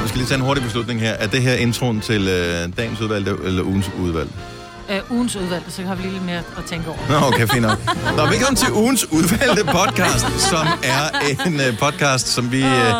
Nå, 0.00 0.04
vi 0.04 0.08
skal 0.08 0.18
lige 0.18 0.28
tage 0.28 0.38
en 0.38 0.44
hurtig 0.44 0.64
beslutning 0.64 1.00
her. 1.00 1.12
Er 1.12 1.26
det 1.26 1.42
her 1.42 1.54
introen 1.54 2.00
til 2.00 2.28
øh, 2.28 2.76
dagens 2.76 3.00
udvalgte 3.00 3.36
eller 3.44 3.62
ugens 3.62 3.90
udvalgte? 3.98 4.34
Øh, 4.90 5.00
ugens 5.10 5.36
udvalgte, 5.36 5.70
så 5.70 5.82
har 5.82 5.94
vi 5.94 6.02
lige 6.02 6.12
lidt 6.12 6.24
mere 6.24 6.38
at 6.38 6.64
tænke 6.66 6.88
over. 6.88 6.98
Nå, 7.20 7.26
okay, 7.26 7.46
fint 7.48 7.62
nok. 7.62 7.78
Nå, 8.16 8.26
velkommen 8.26 8.56
til 8.56 8.72
ugens 8.72 9.12
udvalgte 9.12 9.64
podcast, 9.64 10.40
som 10.50 10.66
er 10.84 11.18
en 11.46 11.60
øh, 11.60 11.78
podcast, 11.78 12.28
som 12.28 12.52
vi 12.52 12.62
øh, 12.62 12.92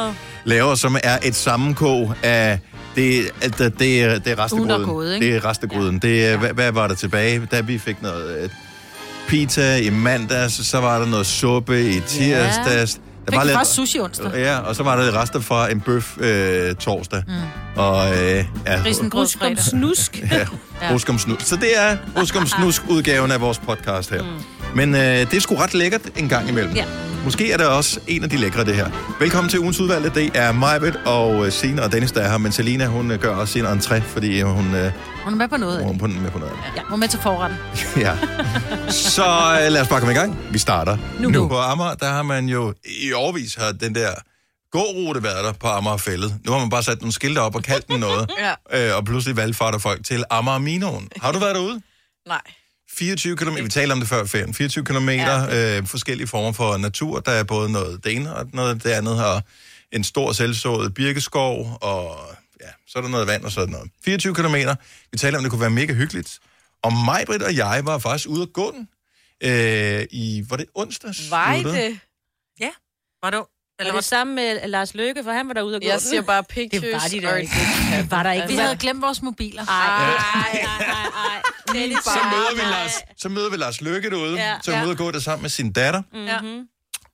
laver, 0.45 0.75
som 0.75 0.97
er 1.03 1.19
et 1.23 1.35
sammenkog 1.35 2.15
af 2.23 2.59
det, 2.97 3.25
det, 3.43 3.59
det, 3.59 3.79
det 3.79 4.03
er 4.03 4.09
Ugen, 4.09 4.21
der 4.25 4.31
er 4.31 4.45
restegryden. 4.45 4.85
gået, 4.85 5.15
ikke? 5.15 5.27
Det 5.27 5.37
er. 5.37 5.99
Det 6.03 6.27
er, 6.27 6.37
hvad, 6.37 6.51
hvad 6.51 6.73
var 6.73 6.89
der 6.89 6.95
tilbage? 6.95 7.47
Da 7.51 7.61
vi 7.61 7.79
fik 7.79 8.03
noget 8.03 8.39
øh, 8.43 8.51
pizza 9.29 9.77
i 9.77 9.91
mandags, 9.91 10.67
så 10.67 10.81
var 10.81 10.99
der 10.99 11.07
noget 11.07 11.27
suppe 11.27 11.91
i 11.91 12.01
tirsdags. 12.01 13.01
Der 13.27 13.41
Fik 13.41 13.49
vi 13.51 13.55
først 13.55 13.75
sushi 13.75 14.01
onsdag. 14.01 14.31
Ja, 14.35 14.59
og 14.59 14.77
så 14.77 14.83
var 14.83 14.97
der 14.97 15.23
rester 15.23 15.41
fra 15.41 15.71
en 15.71 15.81
bøf 15.81 16.19
øh, 16.19 16.75
torsdag. 16.75 17.23
Mm. 17.27 17.35
Og 17.77 18.11
øh, 18.11 18.45
ja, 18.67 18.81
fredag. 19.41 19.59
snusk. 19.59 20.23
ja, 20.33 20.47
Ruskum 20.93 21.19
Snus. 21.19 21.43
Så 21.43 21.57
det 21.57 21.79
er 21.79 21.97
Ruskum 22.21 22.47
Snusk 22.57 22.83
udgaven 22.89 23.31
af 23.31 23.41
vores 23.41 23.59
podcast 23.59 24.11
her. 24.11 24.23
Mm. 24.23 24.29
Men 24.75 24.95
øh, 24.95 25.01
det 25.01 25.35
er 25.35 25.41
sgu 25.41 25.55
ret 25.55 25.75
lækkert 25.75 26.01
en 26.17 26.29
gang 26.29 26.49
imellem. 26.49 26.75
Ja. 26.75 26.85
Måske 27.25 27.53
er 27.53 27.57
det 27.57 27.67
også 27.67 28.01
en 28.07 28.23
af 28.25 28.31
de 28.31 28.37
lækre, 28.37 28.65
det 28.65 28.75
her. 28.77 29.17
Velkommen 29.21 29.49
til 29.51 29.61
ugens 29.61 29.81
udvalgte. 29.81 30.21
Det 30.21 30.31
er 30.35 30.53
Majbet 30.53 30.97
og 31.07 31.47
øh, 31.47 31.53
Signe 31.53 31.83
og 31.83 31.93
Dennis, 31.93 32.13
der 32.13 32.21
er 32.21 32.31
her. 32.31 32.39
Men 32.39 32.53
Selina, 32.53 32.87
hun 32.87 33.11
øh, 33.11 33.19
gør 33.21 33.37
også 33.37 33.53
sin 33.53 33.67
entré, 33.67 34.01
fordi 34.01 34.41
hun, 34.41 34.75
øh, 34.75 34.93
Hun 35.25 35.33
er 35.33 35.37
med 35.37 35.49
på 35.49 35.57
noget 35.57 35.85
hun 35.85 35.95
er 35.95 35.99
på, 35.99 36.07
med 36.07 36.31
på 36.31 36.39
noget. 36.39 36.53
Ja, 36.77 36.83
hun 36.83 36.93
er 36.93 36.97
med 36.97 37.09
til 37.09 37.19
forretten. 37.23 37.59
ja. 38.07 38.17
Så 38.89 39.25
øh, 39.65 39.73
lad 39.73 39.81
os 39.81 39.89
bare 39.89 40.01
komme 40.01 40.13
i 40.15 40.17
gang. 40.17 40.39
Vi 40.51 40.59
starter 40.59 40.97
nu. 41.21 41.29
Nu. 41.29 41.41
nu. 41.43 41.49
På 41.49 41.59
Amager, 41.59 41.95
der 41.95 42.09
har 42.09 42.23
man 42.23 42.49
jo 42.49 42.75
i 43.03 43.13
årvis 43.13 43.55
har 43.55 43.73
den 43.73 43.95
der 43.95 44.09
gårute 44.73 45.23
været 45.23 45.45
der 45.45 45.53
på 45.53 45.67
Amagerfældet. 45.67 46.35
Nu 46.47 46.53
har 46.53 46.59
man 46.59 46.71
bare 46.71 46.83
sat 46.83 47.01
nogle 47.01 47.13
skilte 47.13 47.39
op 47.39 47.55
og 47.55 47.63
kaldt 47.63 47.89
den 47.89 48.01
noget. 48.01 48.31
Ja. 48.73 48.91
øh, 48.91 48.97
og 48.97 49.05
pludselig 49.05 49.37
valgfarter 49.37 49.79
folk 49.79 50.05
til 50.05 50.25
Amager 50.31 50.59
Minoen. 50.59 51.09
Har 51.23 51.33
du 51.33 51.39
været 51.39 51.55
derude? 51.55 51.81
Nej. 52.29 52.41
24 52.93 53.37
km, 53.37 53.57
vi 53.65 53.69
talte 53.69 53.93
om 53.93 54.01
det 54.01 54.09
før 54.09 54.25
ferien, 54.25 54.55
24 54.55 54.85
km, 54.85 55.09
ja. 55.09 55.79
øh, 55.79 55.87
forskellige 55.87 56.27
former 56.27 56.53
for 56.53 56.77
natur. 56.77 57.21
Der 57.21 57.33
er 57.33 57.45
både 57.45 57.73
noget 57.73 58.05
det 58.05 58.17
ene 58.17 58.35
og 58.35 58.47
noget 58.53 58.85
det 58.85 58.91
andet, 58.91 59.25
og 59.25 59.43
en 59.93 60.05
stor 60.05 60.33
selvsået 60.33 60.95
birkeskov, 60.95 61.79
og 61.81 62.19
ja, 62.61 62.69
så 62.87 62.99
er 62.99 63.03
der 63.03 63.09
noget 63.09 63.27
vand 63.27 63.45
og 63.45 63.53
sådan 63.53 63.73
noget. 63.73 63.91
24 64.05 64.35
km, 64.35 64.55
vi 65.13 65.19
talte 65.19 65.37
om, 65.37 65.43
det 65.43 65.51
kunne 65.51 65.61
være 65.61 65.71
mega 65.71 65.93
hyggeligt. 65.93 66.39
Og 66.83 66.93
mig, 66.93 67.23
Britt 67.27 67.43
og 67.43 67.57
jeg 67.57 67.81
var 67.85 67.99
faktisk 67.99 68.29
ude 68.29 68.43
at 68.43 68.53
gå 68.53 68.73
den 68.73 68.89
øh, 69.43 70.07
i, 70.11 70.45
var 70.49 70.57
det 70.57 70.67
onsdags? 70.75 71.31
Var 71.31 71.57
det? 71.57 71.99
Var 73.23 73.31
du? 73.31 73.47
Eller 73.81 73.93
var 73.93 74.01
det 74.01 74.09
sammen 74.09 74.35
med 74.37 74.69
Lars 74.69 74.95
Løkke, 74.95 75.25
for 75.25 75.33
han 75.33 75.49
var 75.49 75.55
derude 75.55 75.75
og 75.77 75.83
gå. 75.83 75.89
Jeg 75.89 76.01
siger 76.01 76.23
bare 76.23 76.45
pictures. 76.45 76.83
Det 76.83 76.93
var 76.93 77.09
de 77.09 77.21
der 77.21 77.37
ikke. 77.37 77.53
Det 78.03 78.11
var 78.11 78.23
der 78.23 78.33
ikke. 78.33 78.49
vi 78.49 78.55
havde 78.55 78.77
glemt 78.77 79.03
vores 79.03 79.23
mobiler. 79.23 79.67
Ej, 79.67 79.87
ej, 79.87 80.15
ej, 80.35 80.85
ej, 80.87 81.35
ej. 81.35 81.43
Det 81.73 81.83
er 81.83 81.87
lidt 81.87 82.05
Så 82.05 82.11
møder, 82.31 82.55
vi 82.55 82.71
Lars, 82.71 82.93
så 83.17 83.29
møder 83.29 83.51
vi 83.51 83.57
Lars 83.57 83.81
Lykke 83.81 84.11
derude, 84.11 84.37
ja, 84.37 84.55
så 84.63 84.73
er 84.73 84.83
ude 84.83 84.91
at 84.91 84.97
gå 84.97 85.11
der 85.11 85.19
sammen 85.21 85.43
med 85.43 85.51
sin 85.51 85.73
datter. 85.73 86.03
Ja. 86.15 86.39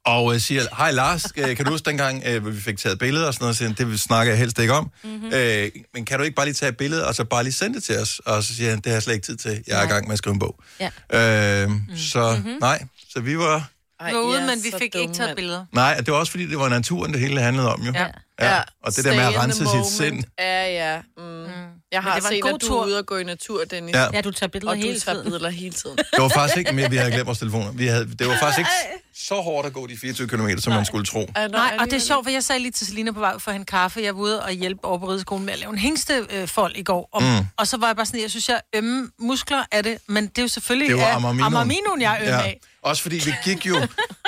Og 0.06 0.34
øh, 0.34 0.40
siger, 0.40 0.62
hej 0.76 0.90
Lars, 0.90 1.24
øh, 1.36 1.56
kan 1.56 1.64
du 1.64 1.70
huske 1.70 1.84
dengang, 1.84 2.22
øh, 2.26 2.54
vi 2.54 2.60
fik 2.60 2.78
taget 2.78 2.98
billeder 2.98 3.26
og 3.26 3.34
sådan 3.34 3.44
noget? 3.44 3.56
Så 3.56 3.64
siger 3.76 3.88
det 3.88 4.00
snakker 4.00 4.32
jeg 4.32 4.38
helst 4.38 4.58
ikke 4.58 4.72
om. 4.72 4.90
Mm-hmm. 5.04 5.30
Øh, 5.34 5.70
men 5.94 6.04
kan 6.04 6.18
du 6.18 6.24
ikke 6.24 6.34
bare 6.36 6.46
lige 6.46 6.54
tage 6.54 6.70
et 6.70 6.76
billede, 6.76 7.06
og 7.06 7.14
så 7.14 7.24
bare 7.24 7.42
lige 7.42 7.52
sende 7.52 7.74
det 7.74 7.82
til 7.84 7.98
os? 7.98 8.18
Og 8.18 8.42
så 8.42 8.54
siger 8.54 8.70
han, 8.70 8.78
det 8.78 8.86
har 8.86 8.92
jeg 8.92 9.02
slet 9.02 9.14
ikke 9.14 9.26
tid 9.26 9.36
til. 9.36 9.62
Jeg 9.66 9.80
er 9.80 9.84
i 9.84 9.88
gang 9.88 10.06
med 10.06 10.12
at 10.12 10.18
skrive 10.18 10.34
en 10.34 10.38
bog. 10.38 10.60
Ja. 10.80 11.62
Øh, 11.64 11.70
så 11.96 12.36
Mhm. 12.44 12.56
nej, 12.60 12.82
så 13.12 13.20
vi 13.20 13.38
var... 13.38 13.68
Ej, 14.00 14.10
Vi 14.10 14.16
var 14.16 14.22
ude, 14.22 14.40
men 14.40 14.64
vi 14.64 14.72
fik 14.78 14.92
dumme, 14.92 15.02
ikke 15.02 15.14
taget 15.14 15.28
mand. 15.28 15.36
billeder. 15.36 15.64
Nej, 15.72 15.96
det 15.96 16.12
var 16.12 16.18
også 16.18 16.30
fordi, 16.30 16.46
det 16.46 16.58
var 16.58 16.68
naturen, 16.68 17.12
det 17.12 17.20
hele 17.20 17.40
handlede 17.40 17.72
om 17.72 17.82
jo. 17.82 17.92
Ja. 17.94 18.06
ja. 18.40 18.62
Og 18.84 18.96
det 18.96 19.04
der 19.04 19.14
med 19.14 19.20
at 19.24 19.32
Stay 19.32 19.42
rense 19.42 19.66
sit 19.66 19.86
sind. 19.86 20.24
Ja, 20.38 20.66
ja. 20.72 21.00
Mm. 21.18 21.44
Jeg 21.92 22.02
har 22.02 22.14
det 22.14 22.22
var 22.24 22.30
en 22.30 22.34
set, 22.34 22.42
god 22.42 22.54
at 22.54 22.60
du 22.60 22.66
tur. 22.66 22.82
er 22.82 22.86
ude 22.86 22.98
og 22.98 23.06
gå 23.06 23.16
i 23.16 23.24
natur, 23.24 23.64
Dennis. 23.64 23.94
Ja. 23.94 24.06
Ja, 24.12 24.20
du 24.20 24.30
tager 24.30 24.48
billeder 24.50 24.70
Og 24.72 24.76
du 24.76 24.82
hele 24.82 25.00
tager 25.00 25.14
tiden. 25.14 25.24
billeder 25.32 25.50
hele 25.50 25.72
tiden. 25.74 25.96
Det 25.96 26.06
var 26.18 26.28
faktisk 26.28 26.56
ikke 26.58 26.72
mere, 26.72 26.90
vi 26.90 26.96
havde 26.96 27.10
glemt 27.12 27.26
vores 27.26 27.38
telefoner. 27.38 27.72
Vi 27.72 27.86
havde, 27.86 28.08
det 28.18 28.28
var 28.28 28.36
faktisk 28.40 28.58
ikke 28.58 28.70
så 29.28 29.34
hårdt 29.34 29.66
at 29.66 29.72
gå 29.72 29.86
de 29.86 29.96
24 29.98 30.28
km, 30.28 30.48
som 30.58 30.72
man 30.72 30.84
skulle 30.84 31.04
tro. 31.06 31.30
Ej, 31.36 31.48
Nej, 31.48 31.76
og 31.80 31.84
det 31.84 31.92
er 31.92 31.98
sjovt, 31.98 32.24
for 32.26 32.30
jeg 32.30 32.42
sagde 32.44 32.62
lige 32.62 32.72
til 32.72 32.86
Selina 32.86 33.12
på 33.12 33.20
vej 33.20 33.38
for 33.38 33.50
at 33.50 33.54
hente 33.54 33.70
kaffe. 33.70 34.00
Jeg 34.00 34.14
var 34.14 34.20
ude 34.20 34.42
og 34.42 34.50
hjælpe 34.50 34.84
over 34.84 34.98
på 34.98 35.08
rideskolen 35.08 35.44
med 35.46 35.52
at 35.52 35.58
lave 35.60 35.72
en 35.72 35.78
hængstefold 35.78 36.72
i 36.76 36.82
går. 36.82 37.08
Og, 37.12 37.22
mm. 37.22 37.46
og 37.56 37.66
så 37.66 37.76
var 37.76 37.86
jeg 37.86 37.96
bare 37.96 38.06
sådan, 38.06 38.20
jeg 38.22 38.30
synes, 38.30 38.48
jeg 38.48 38.60
ømme 38.74 39.10
muskler 39.20 39.64
af 39.72 39.82
det, 39.82 39.98
men 40.08 40.26
det 40.26 40.38
er 40.38 40.42
jo 40.42 40.48
selvfølgelig 40.48 40.88
Det 40.88 40.96
var. 40.98 41.14
Amarminoen, 41.46 42.02
jeg 42.02 42.12
er 42.14 42.20
ømme 42.22 42.34
Ja. 42.38 42.42
af. 42.46 42.60
Også 42.86 43.02
fordi 43.02 43.16
vi 43.24 43.32
gik 43.44 43.66
jo 43.66 43.80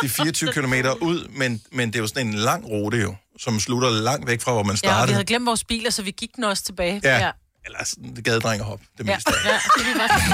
de 0.03 0.09
24 0.09 0.53
km 0.53 0.73
ud, 1.01 1.29
men, 1.29 1.63
men 1.73 1.89
det 1.89 1.97
er 1.97 2.01
jo 2.01 2.07
sådan 2.07 2.27
en 2.27 2.35
lang 2.35 2.67
rute 2.67 2.97
jo, 2.99 3.15
som 3.41 3.61
slutter 3.61 3.91
langt 3.91 4.27
væk 4.27 4.41
fra, 4.41 4.53
hvor 4.53 4.63
man 4.63 4.67
Ja, 4.67 4.71
og 4.71 4.75
vi 4.75 4.79
startede. 4.79 5.13
havde 5.13 5.25
glemt 5.25 5.47
vores 5.47 5.65
biler, 5.65 5.91
så 5.91 6.03
vi 6.03 6.11
gik 6.11 6.37
den 6.37 6.45
også 6.45 6.65
tilbage. 6.65 7.01
Ja, 7.05 7.19
Ja. 7.19 7.31
eller 7.67 7.85
sådan 7.85 8.17
det 8.17 8.25
gadedreng 8.25 8.61
og 8.63 8.67
hop, 8.69 8.81
det 8.99 9.07
Ja. 9.09 9.15
meste 9.15 9.31
af. 9.31 9.45
ja. 9.45 9.59
Det 9.79 9.87
vi 9.87 9.99
var 9.99 10.09
så. 10.09 10.25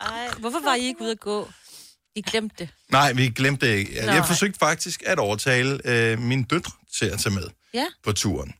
Ej, 0.00 0.28
hvorfor 0.38 0.60
var 0.64 0.74
I 0.74 0.80
ikke 0.80 1.00
ude 1.02 1.10
at 1.10 1.20
gå? 1.20 1.50
I 2.16 2.22
glemte 2.22 2.56
det. 2.58 2.68
Nej, 2.90 3.12
vi 3.12 3.28
glemte 3.28 3.66
det 3.66 3.72
ikke. 3.76 3.96
Jeg, 3.96 4.06
Nej. 4.06 4.26
forsøgte 4.26 4.58
faktisk 4.58 5.02
at 5.06 5.18
overtale 5.18 5.80
øh, 5.84 6.18
mine 6.18 6.44
døtre 6.44 6.72
til 6.98 7.06
at 7.06 7.18
tage 7.20 7.34
med 7.34 7.44
Ja. 7.74 7.84
på 8.04 8.12
turen. 8.12 8.54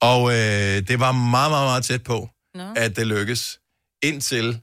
Og 0.00 0.30
øh, 0.30 0.36
det 0.88 1.00
var 1.00 1.12
meget, 1.12 1.50
meget, 1.50 1.66
meget 1.66 1.84
tæt 1.84 2.02
på, 2.02 2.28
Nå. 2.54 2.72
at 2.76 2.96
det 2.96 3.06
lykkes. 3.06 3.58
Indtil, 4.02 4.60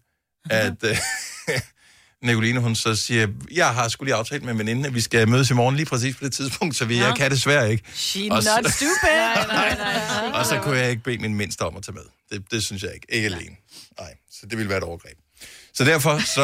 at 0.49 0.83
øh, 0.83 0.97
Nicoline, 2.23 2.59
hun 2.59 2.75
så 2.75 2.95
siger, 2.95 3.27
jeg 3.51 3.67
har 3.73 3.87
skulle 3.87 4.07
lige 4.07 4.15
aftalt 4.15 4.43
med 4.43 4.51
en 4.53 4.59
veninde, 4.59 4.87
at 4.87 4.95
vi 4.95 5.01
skal 5.01 5.27
mødes 5.29 5.49
i 5.49 5.53
morgen 5.53 5.75
lige 5.75 5.85
præcis 5.85 6.15
på 6.15 6.25
det 6.25 6.33
tidspunkt, 6.33 6.75
så 6.75 6.85
vi, 6.85 6.97
jeg 6.97 7.13
kan 7.17 7.31
desværre 7.31 7.71
ikke. 7.71 7.83
She 7.93 8.27
Og 8.31 8.43
så- 8.43 8.49
not 8.63 8.71
stupid. 8.71 8.89
Nej, 9.47 9.75
nej, 9.77 9.77
nej. 9.77 10.31
Og 10.39 10.45
så 10.45 10.59
kunne 10.63 10.77
jeg 10.77 10.89
ikke 10.89 11.03
bede 11.03 11.17
min 11.17 11.35
mindste 11.35 11.61
om 11.61 11.77
at 11.77 11.83
tage 11.83 11.93
med. 11.95 12.03
Det, 12.31 12.51
det 12.51 12.63
synes 12.63 12.83
jeg 12.83 12.91
ikke. 12.93 13.07
Ikke 13.09 13.25
alene. 13.25 13.55
Nej, 13.99 14.13
så 14.31 14.45
det 14.45 14.57
ville 14.57 14.69
være 14.69 14.77
et 14.77 14.83
overgreb. 14.83 15.17
Så 15.73 15.83
derfor, 15.85 16.19
så 16.35 16.41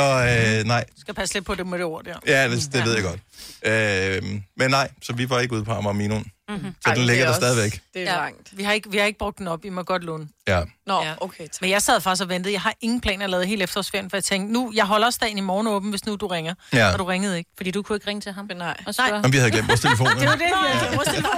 øh, 0.59 0.65
nej. 0.67 0.85
Du 0.95 1.01
skal 1.01 1.13
passe 1.13 1.33
lidt 1.35 1.45
på 1.45 1.55
det 1.55 1.67
med 1.67 1.77
det 1.77 1.85
ord 1.85 2.03
der. 2.05 2.15
Ja, 2.27 2.49
det, 2.49 2.69
det 2.73 2.85
ved 2.85 2.93
jeg 2.93 3.03
godt. 3.03 3.19
Øh, 3.65 4.41
men 4.57 4.69
nej, 4.71 4.89
så 5.01 5.13
vi 5.13 5.29
var 5.29 5.39
ikke 5.39 5.55
ude 5.55 5.65
på 5.65 5.71
Amager 5.71 5.93
Minoen. 5.93 6.25
Mm-hmm. 6.55 6.75
Så 6.81 6.89
Ej, 6.89 6.93
den 6.93 6.99
det 7.01 7.07
ligger 7.07 7.23
er 7.23 7.27
der 7.27 7.35
også- 7.35 7.39
stadigvæk. 7.41 7.81
Det 7.93 8.01
er 8.01 8.11
Ja, 8.13 8.17
langt. 8.17 8.49
vi 8.57 8.63
har, 8.63 8.73
ikke, 8.73 8.91
vi 8.91 8.97
har 8.97 9.05
ikke 9.05 9.19
brugt 9.19 9.37
den 9.37 9.47
op, 9.47 9.65
I 9.65 9.69
må 9.69 9.83
godt 9.83 10.03
låne. 10.03 10.27
Ja. 10.47 10.61
Nå, 10.87 11.01
Ja. 11.03 11.13
okay. 11.21 11.43
Tak. 11.43 11.61
Men 11.61 11.69
jeg 11.69 11.81
sad 11.81 12.01
faktisk 12.01 12.23
og 12.23 12.29
ventede. 12.29 12.53
Jeg 12.53 12.61
har 12.61 12.73
ingen 12.81 13.01
planer 13.01 13.27
lavet 13.27 13.47
hele 13.47 13.63
efterårsferien, 13.63 14.09
for 14.09 14.17
jeg 14.17 14.23
tænkte, 14.23 14.53
nu, 14.53 14.71
jeg 14.75 14.85
holder 14.85 15.07
også 15.07 15.19
dagen 15.21 15.37
i 15.37 15.41
morgen 15.41 15.67
åben, 15.67 15.89
hvis 15.89 16.05
nu 16.05 16.15
du 16.15 16.27
ringer. 16.27 16.53
Ja. 16.73 16.91
Og 16.93 16.99
du 16.99 17.03
ringede 17.03 17.37
ikke. 17.37 17.49
Fordi 17.57 17.71
du 17.71 17.81
kunne 17.81 17.95
ikke 17.95 18.07
ringe 18.07 18.21
til 18.21 18.31
ham. 18.31 18.45
Men 18.47 18.57
nej. 18.57 18.77
Og 18.87 18.93
spørge. 18.93 19.21
Men 19.21 19.33
vi 19.33 19.37
havde 19.37 19.51
glemt 19.51 19.67
vores 19.67 19.79
telefoner. 19.79 20.13
Det 20.19 20.27
var 20.29 20.35
det, 20.35 20.45
vi 20.45 21.21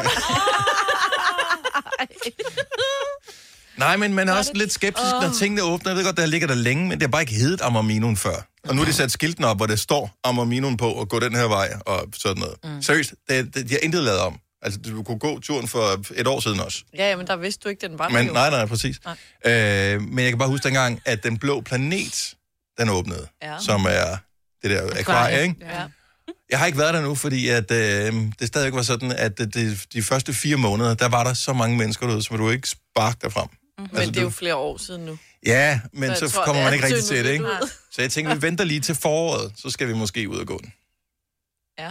Nej, 3.77 3.97
men 3.97 4.13
man 4.13 4.29
er 4.29 4.33
også 4.33 4.51
lidt 4.55 4.73
skeptisk, 4.73 5.11
når 5.21 5.33
tingene 5.39 5.61
åbner. 5.63 5.89
Jeg 5.91 5.97
ved 5.97 6.05
godt, 6.05 6.17
der 6.17 6.25
ligger 6.25 6.47
der 6.47 6.55
længe, 6.55 6.83
men 6.83 6.91
det 6.91 7.01
har 7.01 7.07
bare 7.07 7.21
ikke 7.21 7.33
heddet 7.33 7.61
Amager 7.61 7.83
Minoen 7.83 8.17
før. 8.17 8.35
Og 8.69 8.75
nu 8.75 8.81
har 8.81 8.85
de 8.85 8.93
sat 8.93 9.11
skilten 9.11 9.43
op, 9.43 9.57
hvor 9.57 9.65
det 9.65 9.79
står 9.79 10.11
Amager 10.23 10.45
Minoen 10.45 10.77
på, 10.77 10.91
og 10.91 11.09
gå 11.09 11.19
den 11.19 11.35
her 11.35 11.43
vej, 11.47 11.73
og 11.85 12.05
sådan 12.17 12.37
noget. 12.37 12.55
Mm. 12.63 12.81
Seriøst, 12.81 13.13
det, 13.29 13.55
det, 13.55 13.69
de 13.69 13.73
har 13.73 13.79
intet 13.83 14.03
lavet 14.03 14.19
om. 14.19 14.37
Altså, 14.63 14.79
du 14.79 15.03
kunne 15.03 15.19
gå 15.19 15.39
turen 15.39 15.67
for 15.67 16.01
et 16.15 16.27
år 16.27 16.39
siden 16.39 16.59
også. 16.59 16.83
Ja, 16.97 17.09
ja, 17.09 17.15
men 17.15 17.27
der 17.27 17.35
vidste 17.35 17.63
du 17.63 17.69
ikke, 17.69 17.87
den 17.87 17.99
var 17.99 18.09
Men, 18.09 18.25
nej, 18.25 18.49
nej, 18.49 18.65
præcis. 18.65 18.99
Øh, 19.45 20.01
men 20.01 20.19
jeg 20.19 20.31
kan 20.31 20.37
bare 20.37 20.49
huske 20.49 20.63
dengang, 20.63 21.01
at 21.05 21.23
den 21.23 21.37
blå 21.37 21.61
planet, 21.61 22.33
den 22.79 22.89
åbnede, 22.89 23.27
Ja. 23.43 23.55
som 23.59 23.85
er 23.89 24.17
det 24.63 24.71
der 24.71 24.99
akvarie, 24.99 25.41
ikke? 25.43 25.55
Ja. 25.61 25.83
Jeg 26.49 26.59
har 26.59 26.65
ikke 26.65 26.77
været 26.77 26.93
der 26.93 27.01
nu, 27.01 27.15
fordi 27.15 27.47
at, 27.47 27.71
øh, 27.71 28.13
det 28.39 28.47
stadig 28.47 28.73
var 28.73 28.81
sådan, 28.81 29.11
at 29.11 29.37
det, 29.37 29.79
de 29.93 30.03
første 30.03 30.33
fire 30.33 30.57
måneder, 30.57 30.93
der 30.93 31.09
var 31.09 31.23
der 31.23 31.33
så 31.33 31.53
mange 31.53 31.77
mennesker 31.77 32.07
derude, 32.07 32.23
som 32.23 32.37
du 32.37 32.49
ikke 32.49 32.69
sparke 32.69 33.17
derfrem. 33.21 33.47
Mm-hmm. 33.77 33.97
Men 33.97 34.07
det 34.07 34.17
er 34.17 34.21
jo 34.21 34.29
flere 34.29 34.55
år 34.55 34.77
siden 34.77 35.05
nu. 35.05 35.17
Ja, 35.45 35.79
men 35.93 36.09
jeg 36.09 36.17
så, 36.17 36.29
tror, 36.29 36.45
kommer 36.45 36.63
man 36.63 36.73
ikke 36.73 36.85
rigtig 36.85 37.03
til 37.03 37.25
det, 37.25 37.31
ikke? 37.31 37.45
Så 37.91 38.01
jeg 38.01 38.11
tænker, 38.11 38.35
vi 38.35 38.41
venter 38.41 38.63
lige 38.63 38.79
til 38.79 38.95
foråret, 38.95 39.51
så 39.57 39.69
skal 39.69 39.87
vi 39.87 39.93
måske 39.93 40.29
ud 40.29 40.37
og 40.37 40.47
gå 40.47 40.59
den. 40.63 40.73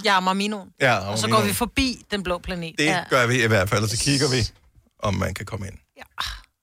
Ja, 0.05 0.21
Marminoen. 0.21 0.69
Ja, 0.81 0.99
Og 0.99 1.19
så 1.19 1.29
går 1.29 1.41
vi 1.43 1.53
forbi 1.53 2.05
den 2.11 2.23
blå 2.23 2.39
planet. 2.39 2.75
Det 2.79 2.85
Ja. 2.85 3.05
gør 3.11 3.27
vi 3.27 3.45
i 3.45 3.47
hvert 3.47 3.69
fald, 3.69 3.83
og 3.83 3.89
så 3.89 3.99
kigger 3.99 4.31
vi, 4.31 4.49
om 4.99 5.15
man 5.15 5.35
kan 5.35 5.47
komme 5.47 5.67
ind. 5.67 5.75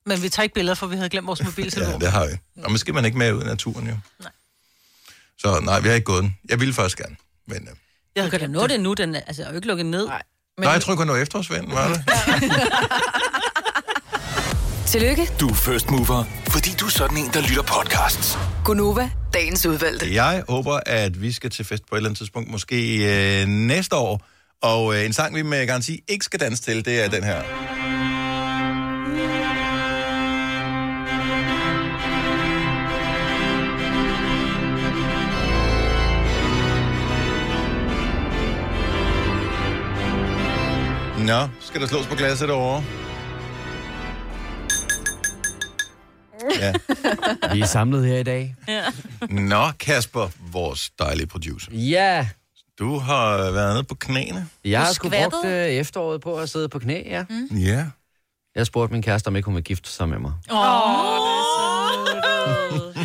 Men 0.06 0.22
vi 0.22 0.30
tager 0.30 0.44
ikke 0.44 0.54
billeder, 0.54 0.76
for 0.76 0.88
vi 0.88 0.96
havde 0.96 1.10
glemt 1.10 1.28
vores 1.28 1.44
mobiltelefon. 1.44 1.94
Ja, 1.94 2.00
det 2.00 2.12
har 2.12 2.26
vi. 2.28 2.64
Og 2.64 2.72
måske 2.72 2.94
man 2.94 3.06
ikke 3.06 3.18
med 3.18 3.34
ud 3.34 3.42
i 3.42 3.46
naturen, 3.46 3.88
jo. 3.88 3.98
Nej. 4.20 4.32
Så 5.38 5.60
nej, 5.60 5.80
vi 5.80 5.88
har 5.88 5.96
ikke 5.96 6.06
gået 6.06 6.24
den. 6.24 6.38
Jeg 6.50 6.60
ville 6.60 6.74
faktisk 6.74 6.98
gerne, 6.98 7.16
men... 7.48 7.68
Øh, 7.68 7.74
Jeg 8.16 8.32
kan 8.32 8.40
da 8.40 8.48
nå 8.48 8.68
det 8.68 8.80
nu, 8.80 8.94
den 8.94 9.16
er, 9.16 9.22
altså, 9.28 9.44
er 9.44 9.50
jo 9.50 9.56
ikke 9.56 9.68
lukket 9.68 9.86
ned. 9.86 10.08
Nej. 10.08 10.22
Men... 10.58 10.64
Nej, 10.64 10.72
jeg 10.74 10.82
tror 10.82 10.96
kun, 10.96 11.08
det 11.08 11.14
var 11.16 11.20
efterårsvind, 11.22 11.72
var 11.72 11.88
det? 11.88 12.04
Tillykke, 14.90 15.30
Du 15.40 15.48
er 15.48 15.54
first 15.54 15.92
mover, 15.92 16.24
fordi 16.48 16.70
du 16.80 16.86
er 16.86 16.90
sådan 16.90 17.18
en, 17.18 17.30
der 17.34 17.42
lytter 17.42 17.64
podcasts. 17.64 18.38
Gunova, 18.66 19.10
dagens 19.34 19.66
udvalgte. 19.66 20.14
Jeg 20.14 20.44
håber, 20.50 20.80
at 20.86 21.22
vi 21.22 21.32
skal 21.32 21.50
til 21.50 21.66
fest 21.66 21.84
på 21.90 21.96
et 21.96 22.00
eller 22.00 22.10
andet 22.10 22.18
tidspunkt, 22.18 22.52
måske 22.52 22.98
øh, 23.42 23.48
næste 23.48 23.96
år. 23.96 24.22
Og 24.62 24.96
øh, 24.96 25.06
en 25.06 25.14
sang, 25.14 25.36
vi 25.36 25.42
med 25.42 25.68
garanti 25.68 26.04
ikke 26.08 26.26
skal 26.26 26.40
danse 26.40 26.64
til, 26.64 26.86
det 26.86 27.04
er 27.04 27.10
den 27.10 27.24
her. 27.24 27.42
Nå, 41.28 41.50
skal 41.60 41.82
der 41.82 41.88
slås 41.88 42.08
på 42.08 42.16
glasset 42.16 42.50
derovre? 42.50 43.09
Ja. 46.62 46.74
Vi 47.54 47.62
er 47.62 47.66
samlet 47.66 48.06
her 48.06 48.18
i 48.18 48.24
dag. 48.24 48.56
Nå, 49.30 49.72
Kasper, 49.80 50.30
vores 50.52 50.90
dejlige 51.00 51.28
producer. 51.28 51.72
Ja, 51.72 52.28
Du 52.80 52.98
har 52.98 53.52
været 53.52 53.74
nede 53.74 53.84
på 53.84 53.96
knæene. 53.96 54.48
jeg 54.66 54.82
har 54.82 54.94
sgu 54.94 55.10
brugt 55.10 55.46
øh, 55.46 55.52
efteråret 55.68 56.22
på 56.22 56.36
at 56.36 56.50
sidde 56.50 56.70
på 56.70 56.80
knæ, 56.80 57.02
ja. 57.06 57.24
Mm. 57.30 57.58
Ja. 57.58 57.86
Jeg 58.56 58.66
spurgte 58.66 58.94
min 58.94 59.02
kæreste, 59.02 59.28
om 59.28 59.36
ikke 59.36 59.46
hun 59.46 59.56
ville 59.56 59.64
gifte 59.64 59.90
sig 59.90 60.10
med 60.10 60.20
mig. 60.20 60.32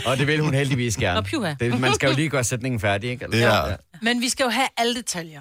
Og 0.07 0.19
det 0.19 0.27
vil 0.27 0.41
hun 0.41 0.55
heldigvis 0.55 0.97
gerne. 0.97 1.27
Nå. 1.33 1.47
Det, 1.61 1.81
man 1.81 1.95
skal 1.95 2.09
jo 2.09 2.15
lige 2.17 2.29
gøre 2.29 2.45
sætningen 2.45 2.81
færdig, 2.81 3.11
ikke? 3.11 3.25
Eller- 3.25 3.69
Ja. 3.69 3.77
Men 4.03 4.21
vi 4.21 4.29
skal 4.29 4.45
jo 4.45 4.51
have 4.51 4.69
alle 4.77 4.95
detaljer. 4.95 5.41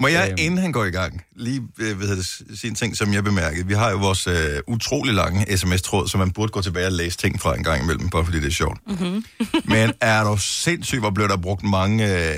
Må 0.00 0.08
jeg, 0.08 0.28
Øhm. 0.30 0.36
inden 0.38 0.58
han 0.58 0.72
går 0.72 0.84
i 0.84 0.90
gang, 0.90 1.24
lige 1.36 1.62
øh, 1.78 2.00
hedder 2.00 2.14
det, 2.14 2.26
sige 2.26 2.68
en 2.68 2.74
ting, 2.74 2.96
som 2.96 3.14
jeg 3.14 3.24
bemærkede. 3.24 3.66
Vi 3.66 3.74
har 3.74 3.90
jo 3.90 3.96
vores 3.96 4.26
øh, 4.26 4.60
utrolig 4.66 5.14
lange 5.14 5.56
sms-tråd, 5.56 6.08
så 6.08 6.18
man 6.18 6.30
burde 6.30 6.52
gå 6.52 6.62
tilbage 6.62 6.86
og 6.86 6.92
læse 6.92 7.18
ting 7.18 7.40
fra 7.40 7.56
en 7.56 7.64
gang 7.64 7.82
imellem, 7.82 8.08
bare 8.10 8.24
fordi 8.24 8.40
det 8.40 8.46
er 8.46 8.50
sjovt. 8.52 8.78
Mm-hmm. 8.86 9.24
Men 9.74 9.92
er 10.00 10.24
du 10.24 10.36
sindssygt, 10.40 11.00
hvor 11.00 11.10
blev 11.10 11.28
der 11.28 11.36
brugt 11.36 11.62
mange 11.62 12.28
øh, 12.28 12.34